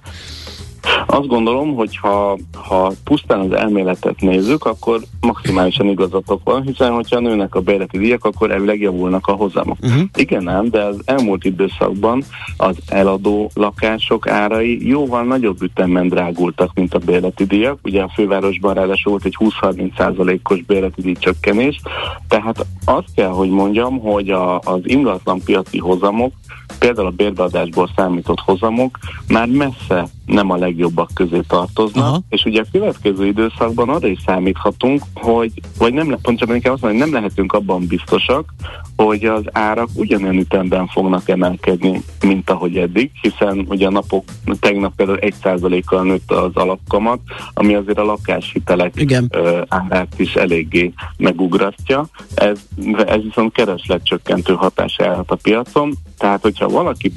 Azt 1.05 1.27
gondolom, 1.27 1.75
hogy 1.75 1.97
ha, 1.97 2.37
ha 2.53 2.91
pusztán 3.03 3.39
az 3.39 3.51
elméletet 3.51 4.21
nézzük, 4.21 4.65
akkor 4.65 4.99
maximálisan 5.21 5.87
igazatok 5.87 6.41
van, 6.43 6.61
hiszen 6.61 6.91
hogyha 6.91 7.19
nőnek 7.19 7.55
a 7.55 7.59
bérleti 7.59 7.97
díjak, 7.97 8.25
akkor 8.25 8.51
elvileg 8.51 8.81
javulnak 8.81 9.27
a 9.27 9.31
hozamok. 9.31 9.77
Uh-huh. 9.81 10.01
Igen 10.15 10.47
ám, 10.47 10.69
de 10.69 10.83
az 10.83 11.01
elmúlt 11.05 11.45
időszakban 11.45 12.23
az 12.57 12.75
eladó 12.87 13.51
lakások 13.53 14.27
árai 14.27 14.87
jóval 14.87 15.23
nagyobb 15.23 15.61
ütemben 15.61 16.07
drágultak, 16.07 16.71
mint 16.73 16.93
a 16.93 16.99
bérleti 16.99 17.45
díjak. 17.45 17.79
Ugye 17.83 18.01
a 18.01 18.11
fővárosban 18.15 18.73
ráadásul 18.73 19.11
volt 19.11 19.25
egy 19.25 19.37
20-30 19.39 20.39
os 20.49 20.61
bérleti 20.63 21.01
díj 21.01 21.15
csökkenés, 21.19 21.81
tehát 22.27 22.65
azt 22.85 23.07
kell, 23.15 23.29
hogy 23.29 23.49
mondjam, 23.49 23.99
hogy 23.99 24.29
a, 24.29 24.59
az 24.59 24.79
ingatlan 24.83 25.41
piaci 25.45 25.77
hozamok, 25.77 26.33
például 26.79 27.07
a 27.07 27.11
bérbeadásból 27.11 27.89
számított 27.95 28.39
hozamok 28.39 28.97
már 29.27 29.47
messze 29.47 30.07
nem 30.25 30.51
a 30.51 30.57
legjobbak 30.87 31.09
közé 31.13 31.39
tartoznak, 31.47 32.03
Aha. 32.03 32.21
és 32.29 32.45
ugye 32.45 32.61
a 32.61 32.65
következő 32.71 33.25
időszakban 33.25 33.89
arra 33.89 34.07
is 34.07 34.19
számíthatunk, 34.25 35.03
hogy, 35.13 35.51
vagy 35.77 35.93
nem, 35.93 36.07
pontosabban 36.21 36.55
inkább 36.55 36.73
azt 36.73 36.81
mondani, 36.81 37.03
hogy 37.03 37.11
nem 37.11 37.21
lehetünk 37.21 37.53
abban 37.53 37.87
biztosak, 37.87 38.53
hogy 38.97 39.25
az 39.25 39.43
árak 39.51 39.89
ugyanolyan 39.93 40.37
ütemben 40.37 40.87
fognak 40.87 41.29
emelkedni, 41.29 42.01
mint 42.21 42.49
ahogy 42.49 42.77
eddig, 42.77 43.11
hiszen 43.21 43.65
ugye 43.69 43.87
a 43.87 43.91
napok, 43.91 44.23
tegnap 44.59 44.95
például 44.95 45.19
1%-kal 45.21 46.03
nőtt 46.03 46.31
az 46.31 46.51
alapkamat, 46.53 47.19
ami 47.53 47.75
azért 47.75 47.97
a 47.97 48.03
lakáshitelek 48.03 48.93
Igen. 48.95 49.31
árát 49.67 50.13
is 50.17 50.35
eléggé 50.35 50.93
megugratja. 51.17 52.05
Ez, 52.35 52.59
ez 53.07 53.21
viszont 53.21 53.51
keresletcsökkentő 53.51 54.53
hatás 54.53 54.95
járhat 54.99 55.31
a 55.31 55.35
piacon, 55.35 55.93
tehát 56.17 56.41
hogyha 56.41 56.67
valaki 56.67 57.11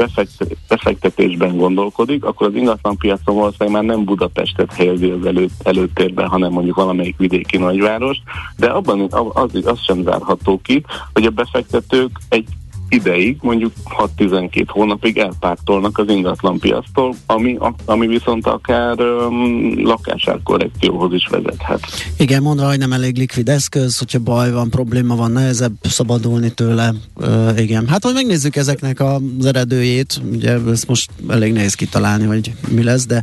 befektetésben 0.69 1.57
gondolkodik, 1.57 2.25
akkor 2.25 2.47
az 2.47 2.55
ingatlan 2.55 2.97
piacon 2.97 3.35
valószínűleg 3.35 3.75
már 3.75 3.97
nem 3.97 4.05
Budapestet 4.05 4.73
helyezi 4.73 5.11
az 5.11 5.27
elő, 5.27 5.49
előtérben, 5.63 6.29
hanem 6.29 6.53
mondjuk 6.53 6.77
valamelyik 6.77 7.17
vidéki 7.17 7.57
nagyváros, 7.57 8.19
de 8.57 8.67
abban 8.67 9.07
az, 9.33 9.51
az 9.65 9.79
sem 9.83 10.03
zárható 10.03 10.61
ki, 10.63 10.85
hogy 11.13 11.25
a 11.25 11.31
befektetők 11.71 12.19
egy 12.29 12.47
ideig, 12.89 13.37
mondjuk 13.41 13.73
6-12 14.17 14.65
hónapig 14.69 15.19
elpártolnak 15.19 15.99
az 15.99 16.09
ingatlan 16.09 16.59
piasztól, 16.59 17.15
ami, 17.27 17.59
ami 17.85 18.07
viszont 18.07 18.47
akár 18.47 19.01
um, 19.01 19.85
lakásárkorrekcióhoz 19.85 21.13
is 21.13 21.27
vezethet. 21.27 21.81
Igen, 22.17 22.43
mondva, 22.43 22.69
hogy 22.69 22.79
nem 22.79 22.93
elég 22.93 23.17
likvid 23.17 23.49
eszköz, 23.49 23.99
hogyha 23.99 24.19
baj 24.19 24.53
van, 24.53 24.71
probléma 24.71 25.17
van, 25.17 25.31
nehezebb 25.31 25.73
szabadulni 25.83 26.51
tőle. 26.51 26.95
Uh, 27.15 27.61
igen, 27.61 27.89
hát 27.89 28.05
hogy 28.05 28.15
megnézzük 28.15 28.57
ezeknek 28.57 29.01
az 29.01 29.47
eredőjét, 29.47 30.21
ugye 30.33 30.59
ezt 30.71 30.89
most 30.89 31.11
elég 31.29 31.53
nehéz 31.53 31.75
kitalálni, 31.75 32.25
hogy 32.25 32.53
mi 32.69 32.83
lesz, 32.83 33.07
de 33.07 33.23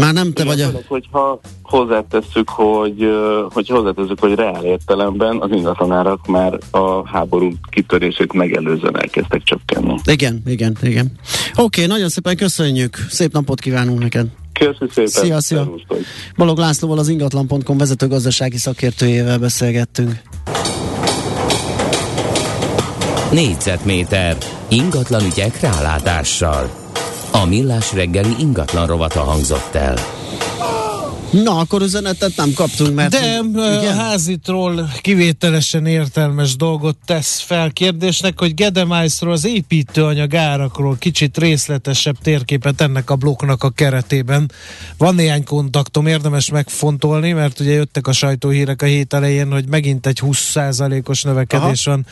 Már 0.00 0.12
nem 0.12 0.32
te 0.32 0.44
vagy 0.44 0.60
a... 0.60 0.70
Hogyha 0.88 1.40
hozzátesszük, 1.62 2.48
hogy, 2.48 3.08
hogy 3.50 3.68
hozzátesszük, 3.68 4.20
hogy 4.20 4.34
reál 4.34 4.64
értelemben 4.64 5.40
az 5.40 5.50
ingatlanárak 5.52 6.26
már 6.26 6.58
a 6.70 7.08
háború 7.08 7.52
kitörését 7.70 8.32
megelőzően 8.32 9.00
elkezdtek 9.00 9.42
csökkenni. 9.42 9.94
Igen, 10.04 10.42
igen, 10.46 10.76
igen. 10.82 11.12
Oké, 11.50 11.62
okay, 11.62 11.86
nagyon 11.86 12.08
szépen 12.08 12.36
köszönjük. 12.36 12.96
Szép 13.08 13.32
napot 13.32 13.60
kívánunk 13.60 13.98
neked. 13.98 14.26
Köszönöm 14.52 14.88
szépen. 14.88 15.06
Szia, 15.06 15.40
szia. 15.40 15.70
Balog 16.36 16.58
Lászlóval 16.58 16.98
az 16.98 17.08
ingatlan.com 17.08 17.78
vezető 17.78 18.06
gazdasági 18.06 18.56
szakértőjével 18.56 19.38
beszélgettünk. 19.38 20.22
Négyzetméter 23.32 24.36
ingatlan 24.68 25.24
ügyek 25.24 25.60
rálátással. 25.60 26.79
A 27.32 27.46
millás 27.46 27.92
reggeli 27.92 28.34
ingatlan 28.38 28.86
rovata 28.86 29.20
hangzott 29.20 29.74
el. 29.74 30.19
Na, 31.30 31.56
akkor 31.56 31.82
üzenetet 31.82 32.36
nem 32.36 32.52
kaptunk, 32.54 32.94
mert... 32.94 33.10
De 33.10 33.18
igen? 33.18 33.54
a 33.54 33.92
házitról 33.92 34.92
kivételesen 35.00 35.86
értelmes 35.86 36.56
dolgot 36.56 36.96
tesz 37.06 37.40
fel 37.40 37.70
kérdésnek, 37.70 38.38
hogy 38.38 38.54
Gedemájszról 38.54 39.32
az 39.32 39.46
építőanyag 39.46 40.34
árakról 40.34 40.96
kicsit 40.98 41.38
részletesebb 41.38 42.16
térképet 42.22 42.80
ennek 42.80 43.10
a 43.10 43.16
blokknak 43.16 43.62
a 43.62 43.70
keretében. 43.70 44.50
Van 44.96 45.14
néhány 45.14 45.44
kontaktom, 45.44 46.06
érdemes 46.06 46.50
megfontolni, 46.50 47.32
mert 47.32 47.60
ugye 47.60 47.72
jöttek 47.72 48.06
a 48.06 48.12
sajtóhírek 48.12 48.82
a 48.82 48.86
hét 48.86 49.12
elején, 49.12 49.50
hogy 49.52 49.68
megint 49.68 50.06
egy 50.06 50.20
20%-os 50.22 51.22
növekedés 51.22 51.86
Aha. 51.86 51.96
van 51.96 52.06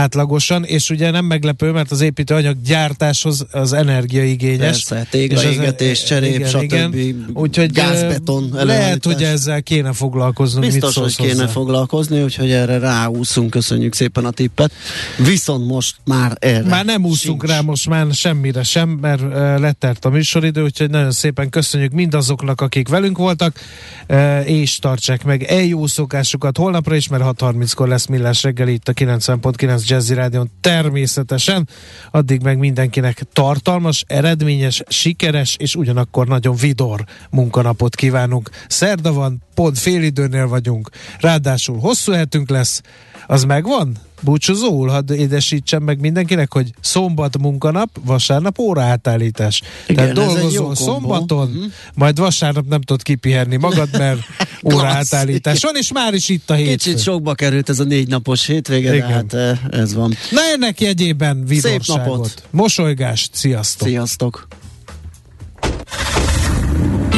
átlagosan, 0.00 0.64
és 0.64 0.90
ugye 0.90 1.10
nem 1.10 1.24
meglepő, 1.24 1.70
mert 1.70 1.90
az 1.90 2.00
építőanyag 2.00 2.56
gyártáshoz 2.64 3.46
az 3.50 3.72
energiaigényes. 3.72 4.84
Persze, 4.84 5.06
téglaégetés, 5.10 6.04
cserép, 6.04 6.34
igen, 6.34 6.48
stb. 6.48 6.62
Igen. 6.62 7.30
Úgyhogy 7.34 7.72
gázbeton 7.72 8.58
lehet, 8.64 9.04
hogy 9.04 9.22
ezzel 9.22 9.62
kéne 9.62 9.92
foglalkoznunk. 9.92 10.72
Biztos, 10.72 10.96
hogy 10.96 11.16
kéne 11.16 11.30
hozzá? 11.30 11.46
foglalkozni, 11.46 12.22
úgyhogy 12.22 12.50
erre 12.50 12.78
ráúszunk, 12.78 13.50
köszönjük 13.50 13.94
szépen 13.94 14.24
a 14.24 14.30
tippet. 14.30 14.72
Viszont 15.18 15.66
most 15.66 15.96
már 16.04 16.36
erre 16.38 16.68
Már 16.68 16.84
nem 16.84 17.04
úszunk 17.04 17.44
sincs. 17.44 17.54
rá 17.54 17.60
most 17.60 17.88
már 17.88 18.06
semmire 18.12 18.62
sem, 18.62 18.88
mert 18.88 19.22
uh, 19.22 19.30
letelt 19.58 20.04
a 20.04 20.08
műsoridő, 20.10 20.62
úgyhogy 20.62 20.90
nagyon 20.90 21.10
szépen 21.10 21.48
köszönjük 21.48 21.92
mindazoknak, 21.92 22.60
akik 22.60 22.88
velünk 22.88 23.18
voltak, 23.18 23.60
uh, 24.08 24.50
és 24.50 24.78
tartsák 24.78 25.24
meg 25.24 25.42
egy 25.42 25.68
jó 25.68 25.86
szokásukat 25.86 26.56
holnapra 26.56 26.94
is, 26.94 27.08
mert 27.08 27.22
6.30-kor 27.22 27.88
lesz 27.88 28.06
millás 28.06 28.42
reggel 28.42 28.68
itt 28.68 28.88
a 28.88 28.92
90.9 28.92 29.86
Jazzy 29.86 30.14
Rádion 30.14 30.50
természetesen. 30.60 31.68
Addig 32.10 32.42
meg 32.42 32.58
mindenkinek 32.58 33.22
tartalmas, 33.32 34.04
eredményes, 34.06 34.82
sikeres 34.88 35.56
és 35.58 35.74
ugyanakkor 35.74 36.26
nagyon 36.26 36.56
vidor 36.56 37.04
munkanapot 37.30 37.94
kívánunk. 37.94 38.49
Szerda 38.68 39.12
van, 39.12 39.42
pont 39.54 39.78
félidőnél 39.78 40.48
vagyunk, 40.48 40.90
ráadásul 41.18 41.78
hosszú 41.78 42.12
hetünk 42.12 42.50
lesz, 42.50 42.82
az 43.26 43.44
megvan? 43.44 43.96
Búcsúzóul, 44.20 44.88
hadd 44.88 45.12
édesítsem 45.12 45.82
meg 45.82 46.00
mindenkinek, 46.00 46.52
hogy 46.52 46.70
szombat 46.80 47.38
munkanap, 47.38 47.88
vasárnap 48.04 48.58
óraátállítás. 48.58 49.62
Igen, 49.86 50.14
Tehát 50.14 50.32
dolgozol 50.32 50.74
szombaton, 50.74 51.48
uh-huh. 51.48 51.64
majd 51.94 52.18
vasárnap 52.18 52.68
nem 52.68 52.80
tudod 52.80 53.02
kipihenni 53.02 53.56
magad, 53.56 53.88
mert 53.92 54.20
óraátállítás 54.74 55.62
van, 55.62 55.76
és 55.76 55.92
már 55.92 56.14
is 56.14 56.28
itt 56.28 56.50
a 56.50 56.54
hétfő. 56.54 56.70
Kicsit 56.70 57.02
sokba 57.02 57.34
került 57.34 57.68
ez 57.68 57.80
a 57.80 57.84
négy 57.84 58.08
napos 58.08 58.46
hétvége, 58.46 58.90
de 58.90 59.04
hát 59.04 59.34
eh, 59.34 59.58
ez 59.70 59.94
van. 59.94 60.14
Na 60.30 60.40
ennek 60.54 60.80
jegyében 60.80 61.44
vidorságot. 61.44 61.84
Szép 61.84 61.96
napot. 61.96 62.42
Mosolygást, 62.50 63.30
sziasztok. 63.34 63.88
Sziasztok. 63.88 64.48